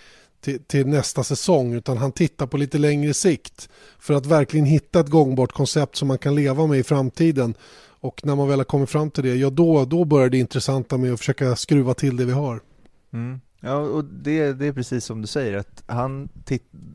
[0.46, 3.70] till, till, nästa säsong utan han tittar på lite längre sikt
[4.00, 7.54] för att verkligen hitta ett gångbart koncept som man kan leva med i framtiden.
[8.00, 10.98] Och när man väl har kommit fram till det, ja då, då börjar det intressanta
[10.98, 12.60] med att försöka skruva till det vi har.
[13.14, 13.42] Mm.
[13.60, 16.30] Ja, och det, det är precis som du säger, att han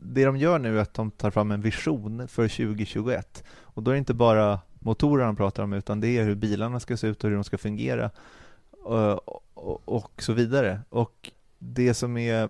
[0.03, 3.43] det de gör nu är att de tar fram en vision för 2021.
[3.59, 6.79] Och då är det inte bara motorer han pratar om, utan det är hur bilarna
[6.79, 8.11] ska se ut och hur de ska fungera
[8.83, 10.79] och, och, och så vidare.
[10.89, 12.49] Och det som är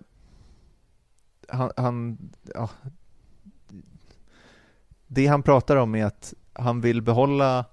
[1.52, 2.18] han, han
[2.54, 2.70] ja,
[5.06, 7.64] det han pratar om är att han vill behålla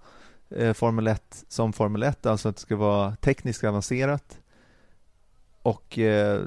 [0.49, 4.39] eh, Formel 1 som Formel 1, alltså att det ska vara tekniskt avancerat
[5.61, 6.41] och eh,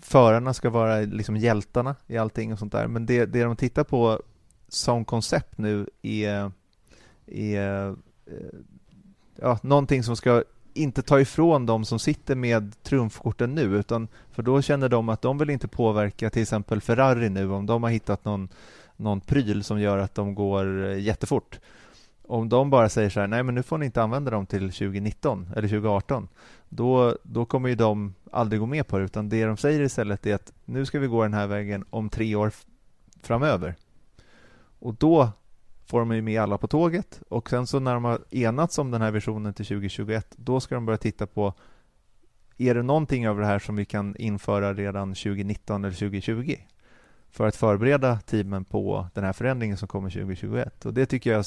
[0.00, 2.86] förarna ska vara liksom hjältarna i allting och sånt där.
[2.86, 4.22] Men det, det de tittar på
[4.68, 6.52] som koncept nu är,
[7.26, 7.88] är
[8.26, 8.58] eh,
[9.36, 10.44] ja, någonting som ska
[10.78, 15.22] inte ta ifrån de som sitter med trumfkorten nu, utan för då känner de att
[15.22, 18.48] de vill inte påverka till exempel Ferrari nu om de har hittat någon,
[18.96, 21.58] någon pryl som gör att de går eh, jättefort.
[22.26, 24.72] Om de bara säger så här, nej men nu får ni inte använda dem till
[24.72, 26.28] 2019 eller 2018,
[26.68, 30.26] då, då kommer ju de aldrig gå med på det, utan det de säger istället
[30.26, 32.52] är att nu ska vi gå den här vägen om tre år
[33.22, 33.74] framöver.
[34.78, 35.30] Och då
[35.88, 38.90] får de ju med alla på tåget och sen så när de har enats om
[38.90, 41.54] den här visionen till 2021 då ska de börja titta på
[42.56, 46.56] är det någonting av det här som vi kan införa redan 2019 eller 2020
[47.30, 51.44] för att förbereda teamen på den här förändringen som kommer 2021 och det tycker jag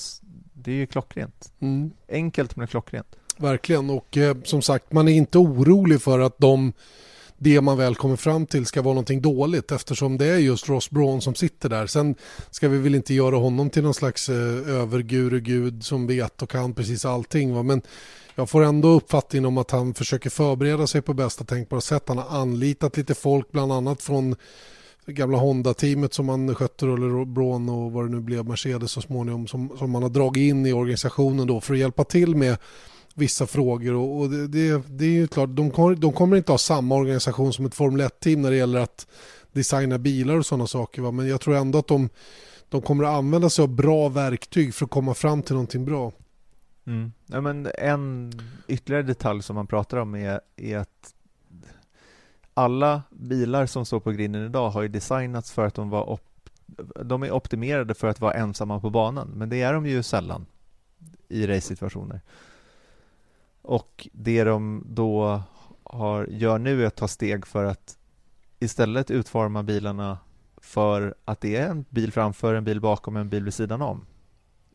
[0.54, 1.54] det är ju klockrent.
[1.60, 1.92] Mm.
[2.10, 3.16] Enkelt men klockrent.
[3.38, 6.74] Verkligen och eh, som sagt man är inte orolig för att de
[7.44, 10.90] det man väl kommer fram till ska vara någonting dåligt eftersom det är just Ross
[10.90, 11.88] Braun som sitter där.
[11.88, 12.16] Sen
[12.52, 14.36] ska vi väl inte göra honom till någon slags eh,
[14.68, 17.54] överguru-gud som vet och kan precis allting.
[17.54, 17.64] Va?
[17.64, 17.82] Men
[18.36, 22.04] jag får ändå uppfattningen om att han försöker förbereda sig på bästa tänkbara sätt.
[22.08, 24.36] Han har anlitat lite folk bland annat från
[25.06, 29.48] gamla Honda-teamet som han skötte eller Braun och vad det nu blev, Mercedes så småningom
[29.48, 32.58] som, som man har dragit in i organisationen då för att hjälpa till med
[33.16, 36.52] vissa frågor och, och det, det, det, är ju klart, de, kommer, de kommer inte
[36.52, 39.08] ha samma organisation som ett Formel 1-team när det gäller att
[39.52, 41.02] designa bilar och sådana saker.
[41.02, 41.12] Va?
[41.12, 42.10] Men jag tror ändå att de,
[42.70, 46.12] de kommer att använda sig av bra verktyg för att komma fram till någonting bra.
[46.86, 47.12] Mm.
[47.26, 48.34] Ja, men en
[48.68, 51.14] ytterligare detalj som man pratar om är, är att
[52.54, 56.22] alla bilar som står på grinden idag har ju designats för att de var op
[57.06, 60.46] de är optimerade för att vara ensamma på banan, men det är de ju sällan
[61.28, 62.22] i race-situationer.
[63.62, 65.42] Och det de då
[65.84, 67.98] har, gör nu är att ta steg för att
[68.60, 70.18] istället utforma bilarna
[70.58, 74.06] för att det är en bil framför, en bil bakom, en bil vid sidan om.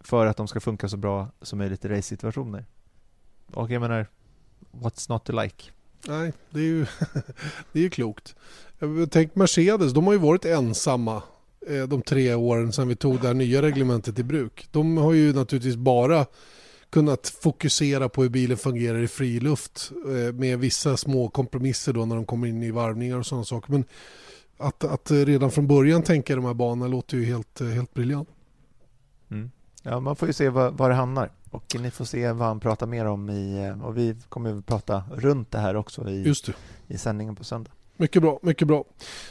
[0.00, 2.66] För att de ska funka så bra som möjligt i race-situationer.
[3.52, 4.06] Och jag menar,
[4.72, 5.70] what's not to like?
[6.08, 6.86] Nej, det är ju,
[7.72, 8.34] det är ju klokt.
[9.10, 11.22] Tänk Mercedes, de har ju varit ensamma
[11.66, 14.68] eh, de tre åren sedan vi tog det här nya reglementet i bruk.
[14.70, 16.26] De har ju naturligtvis bara
[16.90, 22.06] kunnat fokusera på hur bilen fungerar i fri luft eh, med vissa små kompromisser då
[22.06, 23.72] när de kommer in i varvningar och sådana saker.
[23.72, 23.84] Men
[24.58, 28.28] att, att redan från början tänka de här banorna låter ju helt, eh, helt briljant.
[29.30, 29.50] Mm.
[29.82, 32.60] Ja, man får ju se var, var det hamnar och ni får se vad han
[32.60, 36.34] pratar mer om i, eh, och vi kommer att prata runt det här också i,
[36.86, 37.70] i sändningen på söndag.
[37.98, 38.84] Mycket bra, mycket bra.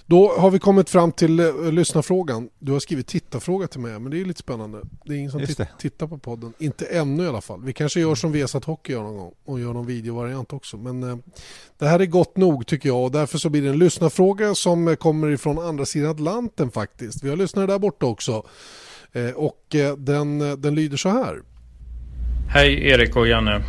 [0.05, 2.49] Då har vi kommit fram till uh, lyssnarfrågan.
[2.59, 4.81] Du har skrivit tittarfråga till mig, men det är lite spännande.
[5.05, 5.45] Det är ingen som
[5.79, 6.53] tittar på podden.
[6.59, 7.63] Inte ännu i alla fall.
[7.63, 10.77] Vi kanske gör som Vesat Hockey gör någon gång och gör någon videovariant också.
[10.77, 11.17] Men uh,
[11.77, 14.95] det här är gott nog tycker jag och därför så blir det en lyssnarfråga som
[14.95, 17.23] kommer ifrån andra sidan Atlanten faktiskt.
[17.23, 18.45] Vi har lyssnare där borta också.
[19.15, 21.41] Uh, och den, den lyder så här.
[22.47, 23.63] Hej Erik och Janne.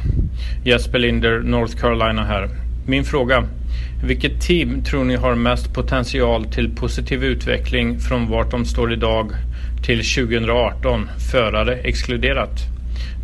[0.64, 2.48] Jesper Linder, North Carolina här.
[2.86, 3.48] Min fråga.
[4.04, 9.32] Vilket team tror ni har mest potential till positiv utveckling från vart de står idag
[9.86, 12.58] till 2018, förare exkluderat?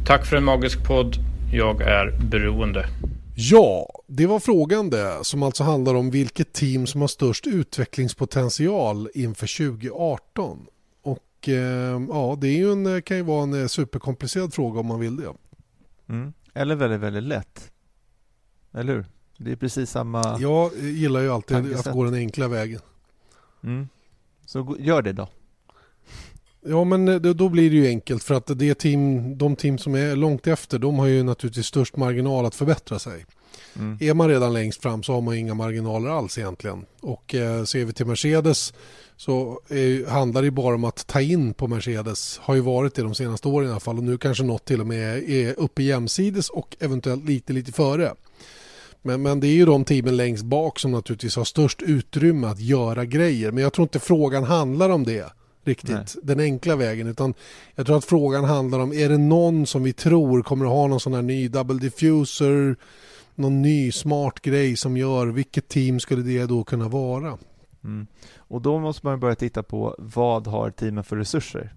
[0.07, 1.17] Tack för en magisk podd.
[1.53, 2.87] Jag är beroende.
[3.35, 9.09] Ja, det var frågan det som alltså handlar om vilket team som har störst utvecklingspotential
[9.15, 10.67] inför 2018.
[11.03, 15.01] Och eh, ja, det är ju en, kan ju vara en superkomplicerad fråga om man
[15.01, 15.33] vill det.
[16.09, 16.33] Mm.
[16.55, 17.71] Eller väldigt, väldigt lätt.
[18.75, 19.05] Eller hur?
[19.43, 22.81] Det är precis samma Jag gillar ju alltid att gå den enkla vägen.
[23.65, 23.89] Mm.
[24.47, 25.29] Så gör det då.
[26.67, 29.95] Ja, men eh, då blir det ju enkelt för att det team, de team som
[29.95, 33.27] är långt efter, de har ju naturligtvis störst marginal att förbättra sig.
[33.77, 33.99] Mm.
[34.01, 36.85] Är man redan längst fram så har man inga marginaler alls egentligen.
[37.01, 38.75] Och eh, ser vi till Mercedes
[39.17, 42.39] så är, handlar det bara om att ta in på Mercedes.
[42.39, 44.81] Har ju varit det de senaste åren i alla fall och nu kanske något till
[44.81, 48.15] och med är uppe jämsides och eventuellt lite lite före.
[49.03, 52.61] Men, men det är ju de teamen längst bak som naturligtvis har störst utrymme att
[52.61, 53.51] göra grejer.
[53.51, 55.33] Men jag tror inte frågan handlar om det
[55.65, 56.07] riktigt, Nej.
[56.23, 57.07] den enkla vägen.
[57.07, 57.35] Utan
[57.75, 60.87] jag tror att frågan handlar om, är det någon som vi tror kommer att ha
[60.87, 62.77] någon sån här ny double diffuser,
[63.35, 67.39] någon ny smart grej som gör, vilket team skulle det då kunna vara?
[67.85, 68.07] Mm.
[68.37, 71.75] Och då måste man börja titta på vad har teamen för resurser?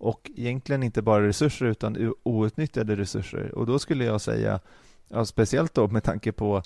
[0.00, 3.54] Och egentligen inte bara resurser utan outnyttjade resurser.
[3.54, 4.60] Och då skulle jag säga,
[5.08, 6.62] ja, speciellt då med tanke på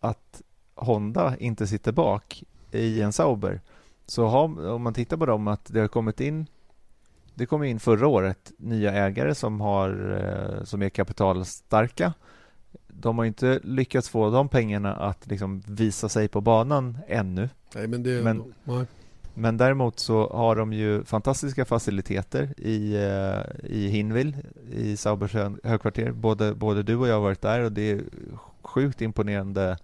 [0.00, 0.42] att
[0.74, 3.60] Honda inte sitter bak i en Sauber.
[4.06, 6.46] Så har, om man tittar på dem att det har kommit in
[7.34, 9.90] det kom in förra året nya ägare som, har,
[10.58, 12.12] eh, som är kapitalstarka
[13.02, 17.48] de har inte lyckats få de pengarna att liksom visa sig på banan ännu.
[17.74, 18.54] Nej, men, det, men
[19.34, 24.36] men däremot så har de ju fantastiska faciliteter i, eh, i Hinwil,
[24.72, 26.12] i Saubers högkvarter.
[26.12, 28.02] Både, både du och jag har varit där och det är
[28.62, 29.78] sjukt imponerande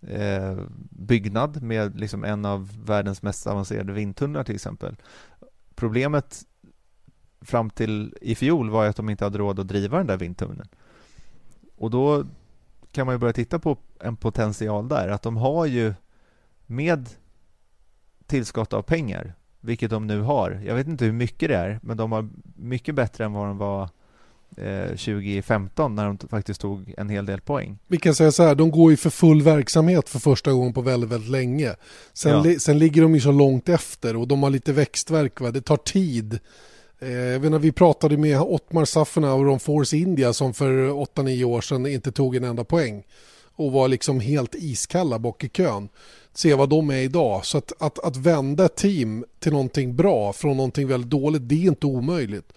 [0.00, 0.58] eh,
[0.90, 4.96] byggnad med liksom en av världens mest avancerade vindtunnlar till exempel.
[5.74, 6.42] Problemet
[7.40, 10.68] fram till i fjol var att de inte hade råd att driva den där vindtunneln.
[11.76, 12.24] Och då
[12.92, 15.94] kan man ju börja titta på en potential där, att de har ju
[16.66, 17.08] med
[18.26, 20.60] tillskott av pengar, vilket de nu har.
[20.66, 23.58] Jag vet inte hur mycket det är, men de har mycket bättre än vad de
[23.58, 23.82] var
[24.56, 27.78] eh, 2015 när de faktiskt tog en hel del poäng.
[27.86, 30.80] Vi kan säga så här, de går ju för full verksamhet för första gången på
[30.80, 31.74] väldigt, väldigt länge.
[32.12, 32.42] Sen, ja.
[32.42, 35.40] li sen ligger de ju så långt efter och de har lite växtverk.
[35.40, 35.50] Va?
[35.50, 36.40] Det tar tid
[36.98, 41.44] Eh, jag vet inte, vi pratade med Ottmar Safenauer om Force India som för 8-9
[41.44, 43.02] år sedan inte tog en enda poäng
[43.56, 45.88] och var liksom helt iskalla bak i kön.
[46.36, 47.46] Se vad de är idag.
[47.46, 51.54] Så att, att, att vända ett team till någonting bra från någonting väldigt dåligt, det
[51.54, 52.52] är inte omöjligt.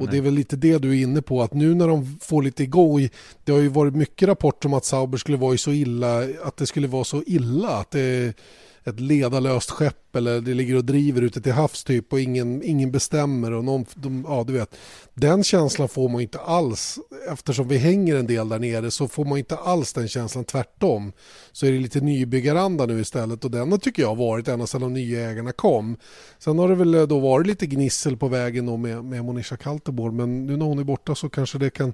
[0.00, 0.08] Och Nej.
[0.10, 2.62] det är väl lite det du är inne på, att nu när de får lite
[2.62, 3.08] igång,
[3.44, 6.66] det har ju varit mycket rapporter om att Sauber skulle vara så illa, att det
[6.66, 8.34] skulle vara så illa, att det
[8.84, 12.90] ett ledarlöst skepp eller det ligger och driver ute till havs typ och ingen, ingen
[12.90, 14.76] bestämmer och någon, de, ja du vet.
[15.14, 16.98] Den känslan får man inte alls
[17.32, 21.12] eftersom vi hänger en del där nere så får man inte alls den känslan tvärtom.
[21.52, 24.80] Så är det lite nybyggaranda nu istället och den tycker jag har varit ända sedan
[24.80, 25.96] de nya ägarna kom.
[26.38, 29.56] Sen har det väl eh, då varit lite gnissel på vägen då med, med Monisha
[29.56, 31.92] Kalteborg men nu när hon är borta så kanske det kan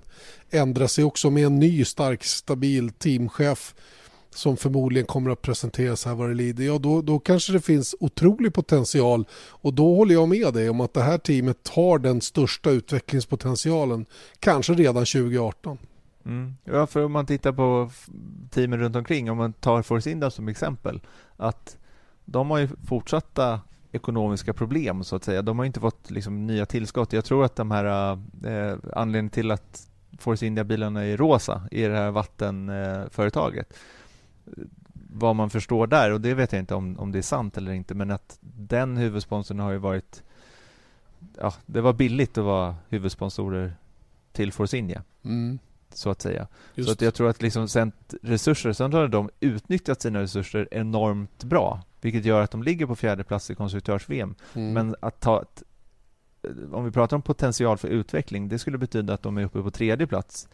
[0.51, 3.74] ändra sig också med en ny stark stabil teamchef
[4.37, 7.95] som förmodligen kommer att presenteras här vad det lider, ja då, då kanske det finns
[8.01, 12.20] otrolig potential och då håller jag med dig om att det här teamet har den
[12.20, 14.07] största utvecklingspotentialen,
[14.41, 15.78] kanske redan 2018.
[16.24, 16.57] Mm.
[16.64, 17.91] Ja, för om man tittar på
[18.51, 21.01] teamen runt omkring, om man tar Force India som exempel,
[21.37, 21.76] att
[22.24, 23.61] de har ju fortsatta
[23.93, 25.43] ekonomiska problem så att säga.
[25.43, 27.12] De har inte fått liksom, nya tillskott.
[27.12, 28.12] Jag tror att de här
[28.45, 33.76] eh, anledningen till att Force India-bilarna är rosa i det här vattenföretaget eh,
[35.11, 37.72] vad man förstår där, och det vet jag inte om, om det är sant eller
[37.72, 40.22] inte, men att den huvudsponsorn har ju varit
[41.40, 43.76] Ja, det var billigt att vara huvudsponsorer
[44.32, 45.03] till Force India.
[45.24, 45.59] Mm.
[45.90, 46.47] Så att säga.
[46.74, 46.88] Just.
[46.88, 47.92] Så att jag tror att liksom sen
[48.22, 52.97] resurser, sen har de utnyttjat sina resurser enormt bra, vilket gör att de ligger på
[52.97, 54.34] fjärde plats i konstruktörs-VM.
[54.55, 54.72] Mm.
[54.72, 55.62] Men att ta ett,
[56.72, 59.70] om vi pratar om potential för utveckling, det skulle betyda att de är uppe på
[59.70, 60.49] tredje plats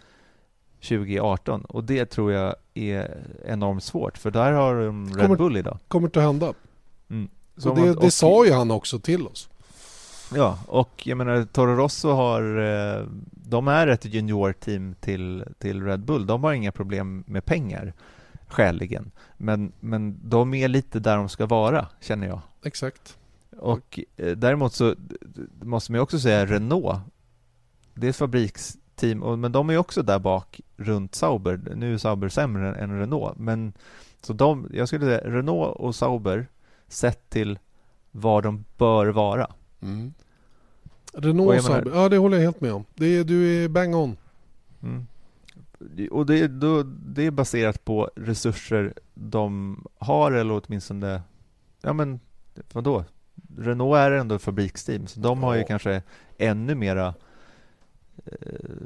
[0.82, 5.78] 2018 och det tror jag är enormt svårt för där har de Red Bull idag.
[5.88, 6.54] Kommer inte att hända.
[7.10, 7.28] Mm.
[7.64, 9.48] och det, det sa ju han också till oss.
[10.34, 16.00] Ja, och jag menar Toro Rosso har, eh, de är ett juniorteam till, till Red
[16.00, 16.26] Bull.
[16.26, 17.92] De har inga problem med pengar
[18.48, 19.10] skäligen.
[19.36, 22.40] Men, men de är lite där de ska vara, känner jag.
[22.64, 23.18] Exakt.
[23.58, 24.94] Och eh, däremot så
[25.62, 27.00] måste man också säga Renault.
[27.94, 31.60] Det är ett fabriks team, och, men de är också där bak runt Sauber.
[31.76, 33.72] Nu är Sauber sämre än Renault, men
[34.22, 36.46] så de, jag skulle säga Renault och Sauber
[36.88, 37.58] sett till
[38.10, 39.50] var de bör vara.
[39.80, 40.12] Mm.
[41.12, 42.84] Renault och Sauber, ja det håller jag helt med om.
[42.94, 44.16] Det är, du är bang on.
[44.82, 45.06] Mm.
[46.10, 51.22] Och det, då, det är baserat på resurser de har eller åtminstone,
[51.80, 52.20] ja men
[52.72, 53.04] vadå?
[53.58, 56.02] Renault är ändå ett fabriksteam, så de har ju kanske
[56.38, 57.14] ännu mera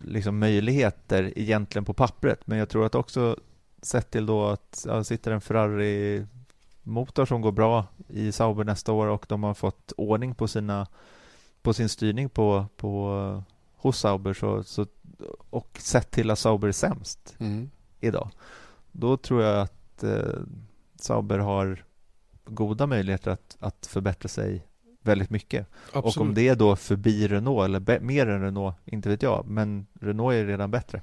[0.04, 2.46] liksom möjligheter egentligen på pappret.
[2.46, 3.36] Men jag tror att också
[3.82, 9.06] sett till då att ja, sitter en Ferrari-motor som går bra i Sauber nästa år
[9.06, 10.86] och de har fått ordning på sina
[11.62, 13.42] på sin styrning på, på,
[13.76, 14.86] hos Sauber så, så,
[15.50, 17.70] och sett till att Sauber är sämst Mm.
[18.00, 18.30] idag,
[18.92, 20.40] då tror jag att eh,
[20.96, 21.84] Sauber har
[22.44, 24.66] goda möjligheter att, att förbättra sig
[25.06, 25.66] väldigt mycket.
[25.92, 26.16] Absolut.
[26.16, 29.86] Och om det är då förbi Renault eller mer än Renault, inte vet jag, men
[30.00, 31.02] Renault är redan bättre.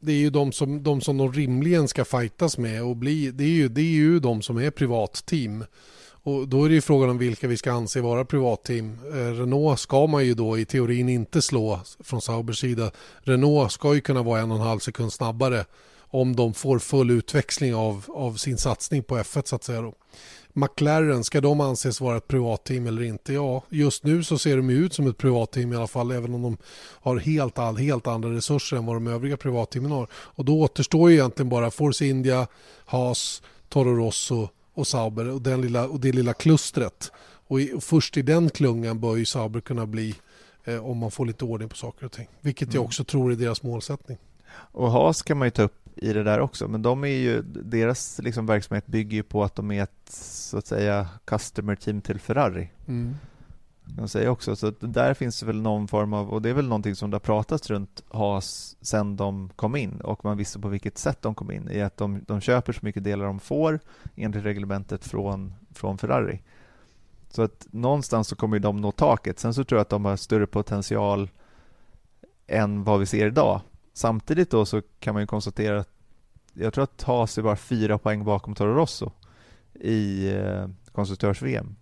[0.00, 3.44] det är ju de som, de som de rimligen ska fightas med och bli, det
[3.44, 5.64] är ju, det är ju de som är privatteam.
[6.26, 8.98] Och då är det ju frågan om vilka vi ska anse vara privatteam.
[9.12, 12.90] Eh, Renault ska man ju då i teorin inte slå från Saubers sida.
[13.18, 15.64] Renault ska ju kunna vara en och en halv sekund snabbare
[15.98, 19.82] om de får full utväxling av, av sin satsning på F1 så att säga.
[19.82, 19.94] Då.
[20.56, 23.32] McLaren, ska de anses vara ett privatteam eller inte?
[23.32, 26.42] Ja, just nu så ser de ut som ett privatteam i alla fall, även om
[26.42, 30.08] de har helt, all, helt andra resurser än vad de övriga privatteamen har.
[30.12, 32.46] Och då återstår ju egentligen bara Force India,
[32.84, 37.12] Haas, Toro Rosso och Sauber och, den lilla, och det lilla klustret.
[37.48, 40.14] Och, i, och först i den klungan bör ju Sauber kunna bli
[40.64, 42.28] eh, om man får lite ordning på saker och ting.
[42.40, 42.86] Vilket jag Mm.
[42.86, 44.18] också tror är deras målsättning.
[44.72, 47.42] Och Haas kan man ju ta upp i det där också, men de är ju,
[47.42, 52.00] deras liksom verksamhet bygger ju på att de är ett, så att säga, customer team
[52.00, 52.70] till Ferrari.
[52.86, 53.14] Mm.
[53.84, 56.54] Kan man säga också, så där finns det väl någon form av, och det är
[56.54, 60.58] väl någonting som det har pratats runt Haas sen de kom in och man visste
[60.58, 63.40] på vilket sätt de kom in, i att de, de köper så mycket delar de
[63.40, 63.80] får
[64.16, 66.42] enligt reglementet från, från Ferrari.
[67.30, 69.38] Så att någonstans så kommer de nå taket.
[69.38, 71.30] Sen så tror jag att de har större potential
[72.46, 73.60] än vad vi ser idag.
[73.96, 75.88] Samtidigt då så kan man ju konstatera att
[76.52, 79.10] jag tror att Haas är bara fyra poäng bakom Toro Rosso
[79.74, 81.76] i eh, konstruktörs-VM.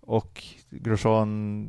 [0.00, 1.68] Och Grosjean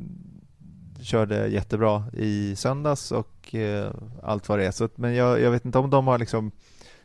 [1.02, 3.92] körde jättebra i söndags och eh,
[4.22, 4.70] allt vad det är.
[4.70, 6.52] Så, men jag, jag vet inte om de har liksom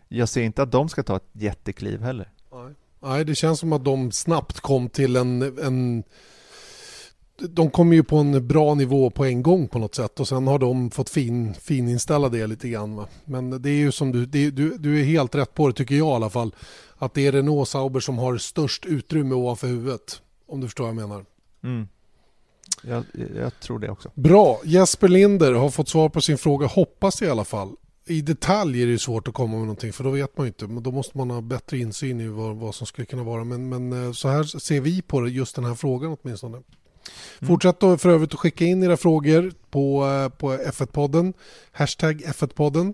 [0.08, 2.32] jag ser inte att de ska ta ett jättekliv heller.
[3.00, 6.04] Nej, det känns som att de snabbt kom till en, en...
[7.38, 10.48] De kom ju på en bra nivå på en gång på något sätt och sen
[10.48, 12.96] har de fått fin, fininställa det lite grann.
[12.96, 13.08] Va?
[13.26, 15.96] Men det är ju som du, det, du, du är helt rätt på det tycker
[15.96, 16.56] jag i alla fall.
[16.98, 20.22] Att det är Renault Sauber som har störst utrymme ovanför huvudet.
[20.48, 21.26] Om du förstår vad jag menar.
[21.64, 21.88] Mm.
[22.84, 23.04] Jag,
[23.36, 24.12] jag tror det också.
[24.14, 27.76] Bra, Jesper Linder har fått svar på sin fråga, hoppas i alla fall.
[28.08, 30.68] I detalj är det svårt att komma med någonting för då vet man ju inte.
[30.68, 33.44] Men då måste man ha bättre insyn i vad, vad som skulle kunna vara.
[33.44, 36.62] Men, men eh, så här ser vi på det, just den här frågan åtminstone.
[37.40, 37.48] Mm.
[37.48, 41.34] Fortsätt då för övrigt att skicka in era frågor på, eh, på F1-podden.
[41.72, 42.94] Hashtag F1-podden.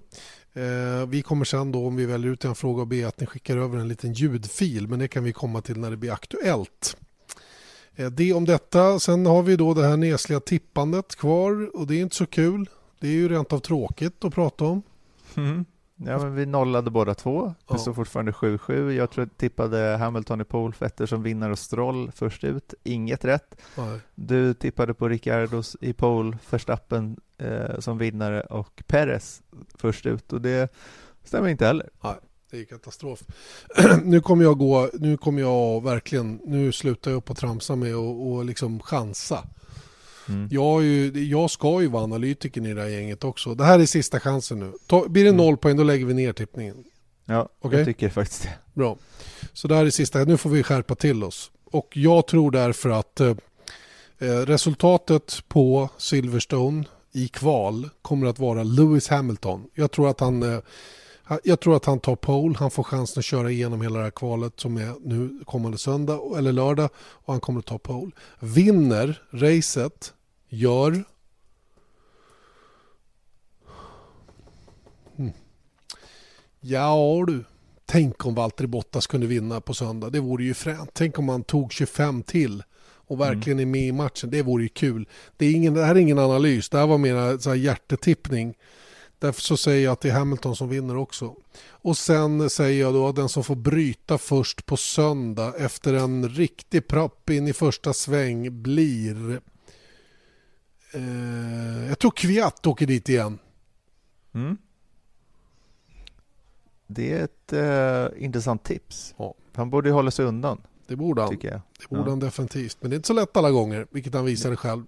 [0.54, 3.26] Eh, vi kommer sen då om vi väljer ut en fråga och be att ni
[3.26, 4.88] skickar över en liten ljudfil.
[4.88, 6.98] Men det kan vi komma till när det blir aktuellt.
[7.96, 9.00] Eh, Det om detta.
[9.00, 12.70] Sen har vi då det här nesliga tippandet kvar och det är inte så kul.
[13.00, 14.82] Det är ju rent av tråkigt att prata om.
[15.38, 15.66] Mm.
[16.06, 17.54] Ja, men vi nollade båda två.
[17.68, 18.92] Det står fortfarande 7-7.
[18.92, 22.74] Jag tror jag tippade Hamilton i pole, Vettel som vinnare och Stroll först ut.
[22.84, 23.62] Inget rätt.
[23.78, 24.00] Nej.
[24.16, 29.42] Du tippade på Ricciardos i pole, Verstappen eh, som vinnare och Perez
[29.76, 30.34] först ut.
[30.34, 30.74] Och det
[31.24, 31.90] stämmer inte heller.
[32.52, 33.24] Det är katastrof.
[34.04, 37.96] nu kommer jag gå, nu kommer jag verkligen, nu slutar jag upp och tramsa med
[37.96, 39.44] och, och liksom chansa.
[40.32, 40.48] Mm.
[40.52, 43.56] Jag, är ju, jag ska ju vara analytiken i det här gänget också.
[43.56, 44.72] Det här är sista chansen nu.
[44.88, 45.46] Ta, blir det Mm.
[45.46, 46.84] noll poäng då lägger vi ner tippningen.
[47.26, 47.78] Ja, Okej.
[47.80, 48.50] jag tycker faktiskt det.
[48.74, 48.98] Bra.
[49.54, 51.52] Så det här är sista, nu får vi skärpa till oss.
[51.66, 53.36] Och jag tror därför att eh,
[54.20, 59.64] eh, resultatet på Silverstone i kval kommer att vara Lewis Hamilton.
[59.74, 60.60] Jag tror att han eh,
[61.44, 64.12] jag tror att han tar pole, han får chansen att köra igenom hela det här
[64.12, 68.12] kvalet som är nu kommande söndag eller lördag och han kommer att ta pole.
[68.40, 70.14] Vinner racet,
[70.52, 71.04] gör
[75.16, 75.32] Hmm.
[76.60, 77.44] Ja du,
[77.86, 80.10] tänk om Valtteri Bottas kunde vinna på söndag.
[80.10, 80.90] Det vore ju fränt.
[80.94, 84.30] Tänk om han tog 25 till och verkligen är med i matchen.
[84.30, 85.08] Det vore ju kul.
[85.38, 88.54] Det, är ingen, det här är ingen analys, det här var mer så här hjärtetippning.
[89.20, 91.36] Därför så säger jag att det är Hamilton som vinner också.
[91.68, 96.30] Och sen säger jag då att den som får bryta först på söndag efter en
[96.30, 99.42] riktig propp in i första sväng blir...
[100.94, 103.40] Eh, jag tror Kviat åker dit igen.
[104.34, 104.58] Mm.
[106.88, 109.16] Det är ett eh, intressant tips.
[109.18, 109.34] Ja.
[109.56, 111.30] Han borde ju hålla sig undan, Det borde han.
[111.30, 111.62] tycker jag.
[111.80, 112.10] Det borde Ja.
[112.10, 112.78] han definitivt.
[112.82, 114.84] Men det är inte så lätt alla gånger, vilket han visade själv.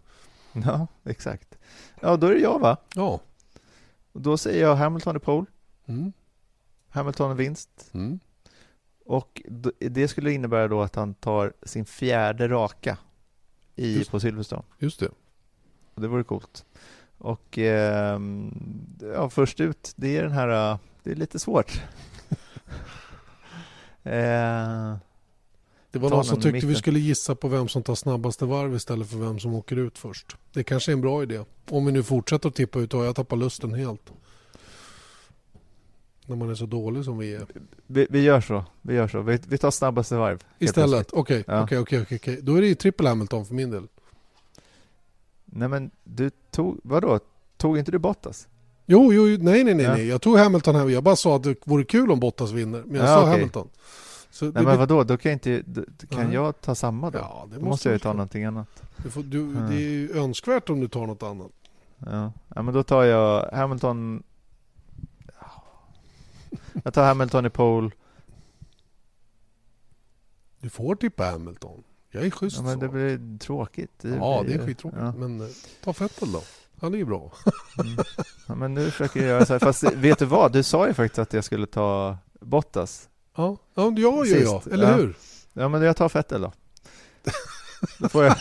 [0.66, 1.56] Ja, exakt.
[2.02, 2.78] Ja, då är det jag va?
[2.96, 3.20] Ja.
[4.12, 5.46] Och Då säger jag Hamilton i pole,
[5.86, 6.14] Mm.
[6.90, 7.90] Hamilton i vinst.
[7.94, 8.20] Mm.
[9.06, 9.42] Och
[9.80, 12.98] det skulle innebära då att han tar sin fjärde raka
[13.76, 14.12] i, Just.
[14.12, 14.64] på Silverstone.
[14.80, 15.10] Just det.
[15.96, 16.66] Och Det vore coolt.
[17.18, 18.52] Och ehm,
[19.14, 21.72] ja, först ut, det är den här, äh, det är lite svårt.
[24.04, 24.96] eh,
[25.92, 26.76] Det var någon som tyckte vi mitten.
[26.76, 30.36] skulle gissa på vem som tar snabbaste varv istället för vem som åker ut först.
[30.54, 31.44] Det kanske är en bra idé.
[31.70, 34.12] Om vi nu fortsätter att tippa ut har jag tappat lusten helt.
[36.26, 37.46] När man är så dålig som vi är.
[37.88, 39.22] Vi, vi gör så, vi gör så.
[39.22, 40.44] Vi, vi tar snabbaste varv.
[40.60, 42.40] Istället, okej, okej, okej.
[42.42, 43.88] Då är det ju trippel Hamilton för min del.
[45.56, 47.20] Nej men du tog, vadå?
[47.58, 48.48] Tog inte du Bottas?
[48.86, 49.94] Jo, jo, nej, nej, nej, Ja.
[49.94, 50.08] nej.
[50.08, 50.90] Jag tog Hamilton här.
[50.90, 52.84] Jag bara sa att det vore kul om Bottas vinner.
[52.86, 53.32] Men jag Ja, sa okej.
[53.32, 53.68] Hamilton.
[54.32, 56.34] Så Nej det- men vadå, då kan jag inte, då, kan Nej.
[56.34, 57.18] jag ta samma då?
[57.20, 58.14] Ja, det då måste, måste jag ju ta få.
[58.14, 58.84] någonting annat.
[59.04, 59.70] Du får, du, Mm.
[59.70, 61.52] Det är ju önskvärt om du tar något annat.
[61.98, 62.32] Ja.
[62.56, 64.24] ja, men då tar jag Hamilton
[66.84, 67.92] Jag tar Hamilton i pole
[70.60, 71.84] Du får tippa Hamilton.
[72.14, 72.80] Jag är schysst ja, men så.
[72.80, 75.02] det blir tråkigt Ja, blir det är skittråkigt.
[75.02, 75.12] ja.
[75.12, 75.48] Men eh,
[75.84, 76.42] ta Fettel då.
[76.82, 77.32] Han är ju bra.
[77.80, 77.98] Mm.
[78.48, 80.52] ja, men nu försöker jag göra så här, fast vet du vad?
[80.54, 84.64] Du sa ju faktiskt att jag skulle ta Bottas Ja, ja jag gör jag.
[84.64, 84.96] Sist, Eller ja.
[84.98, 85.16] hur?
[85.54, 86.52] Ja men jag tar Vettel då
[88.00, 88.36] Då får jag,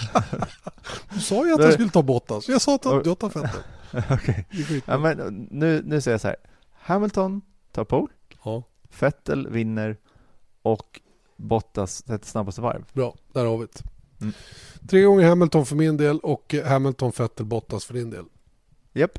[1.14, 2.48] Du sa ju att Det- jag skulle ta Bottas.
[2.48, 3.60] Jag sa att jag tar Fettel.
[4.10, 4.94] okej Det skitbra.
[4.94, 6.36] ja, men nu, nu säger jag så här
[6.72, 7.42] Hamilton
[7.72, 8.12] tar pole,
[8.44, 8.62] Ja,
[9.00, 9.96] Vettel vinner
[10.62, 11.00] och
[11.36, 13.14] Bottas ett snabbaste varv bra.
[13.32, 13.82] Där har vi det.
[14.20, 14.34] Mm.
[14.88, 18.24] Tre gånger Hamilton för min del och Hamilton, Fettel, Bottas för din del.
[18.92, 19.18] Japp,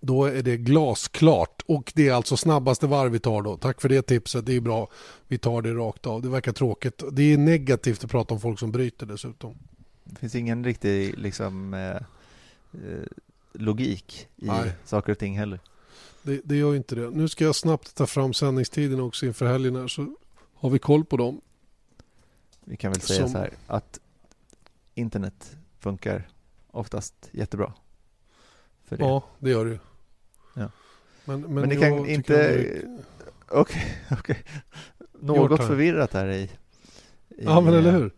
[0.00, 3.56] Då är det glasklart och det är alltså snabbaste varv vi tar då.
[3.56, 4.88] Tack för det tipset, det är bra.
[5.28, 6.22] Vi tar det rakt av.
[6.22, 7.02] Det verkar tråkigt.
[7.12, 9.54] Det är negativt att prata om folk som bryter dessutom.
[10.04, 11.96] det finns ingen riktig liksom eh,
[12.82, 13.06] eh,
[13.52, 14.72] logik i Nej.
[14.84, 15.60] saker och ting heller
[16.22, 17.10] Det, det gör ju inte det.
[17.10, 20.14] Nu ska jag snabbt ta fram sändningstiden också inför helgen här så
[20.54, 21.40] har vi koll på dem.
[22.64, 24.00] Vi kan väl säga Som- så här att
[24.94, 26.28] internet funkar
[26.70, 27.72] oftast jättebra
[28.84, 29.04] för det.
[29.04, 29.78] Ja, det gör det.
[30.54, 30.70] Ja.
[31.24, 32.98] Men, men, Men jag kan inte- det-
[33.48, 34.44] Okej, okej.
[35.22, 36.50] Your Något förvirrat här i, i
[37.44, 38.10] Ja, men eh, eller hur.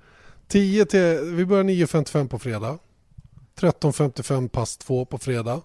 [0.49, 2.79] 10 till, vi börjar 9.55 på fredag.
[3.57, 5.61] 13.55 pass 2 på fredag.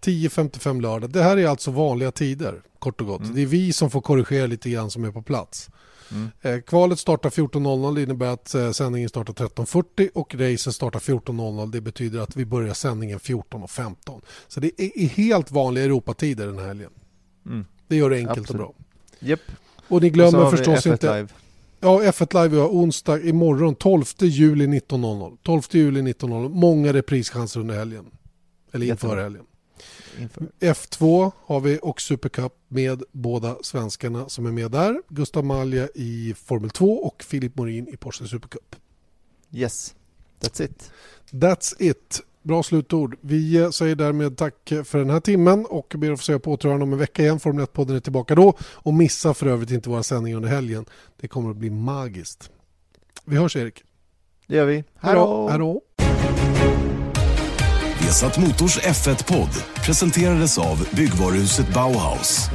[0.00, 1.10] 10.55 lördag.
[1.10, 3.22] Det här är alltså vanliga tider, kort och gott.
[3.22, 3.34] Mm.
[3.34, 5.70] Det är vi som får korrigera lite grann som är på plats.
[6.10, 6.28] Mm.
[6.40, 11.70] Eh, kvalet startar 14.00, det innebär att eh, sändningen startar 13.40 och racen startar 14.00.
[11.72, 14.20] Det betyder att vi börjar sändningen 14.15.
[14.48, 16.90] Så det är, är helt vanliga Europatider den här helgen.
[17.46, 17.64] Mm.
[17.88, 18.60] Det gör det enkelt Absolut.
[18.60, 18.74] och bra.
[19.18, 19.40] Japp.
[19.88, 21.16] Och ni Och glömmer vi förstås F1 inte...
[21.16, 21.28] Live.
[21.80, 25.36] Ja, F1 Live har onsdag imorgon 12 juli 19.00.
[25.42, 26.48] 12 juli 19.00.
[26.48, 28.06] Många reprischanser under helgen.
[28.72, 29.44] Eller inför helgen.
[30.20, 30.46] Inför.
[30.60, 35.02] F2 har vi och Supercup med båda svenskarna som är med där.
[35.08, 38.76] Gustav Malja i Formel 2 och Filip Morin i Porsche Supercup.
[39.52, 39.94] Yes,
[40.40, 40.90] that's it.
[41.30, 42.22] That's it.
[42.42, 43.16] Bra slutord.
[43.20, 46.82] Vi säger därmed tack för den här timmen och ber att få säga på återhörande
[46.82, 47.40] om en vecka igen.
[47.40, 48.54] Formel 1-podden är tillbaka då.
[48.62, 50.84] Och missa för övrigt inte våra sändningar under helgen.
[51.20, 52.50] Det kommer att bli magiskt.
[53.24, 53.82] Vi hörs Erik.
[54.46, 54.84] Det gör vi.
[54.94, 55.82] Hej då.
[58.10, 58.30] Resat.
[58.30, 59.54] Vesat Motors F1-podd
[59.84, 62.50] presenterades av byggvaruhuset Bauhaus.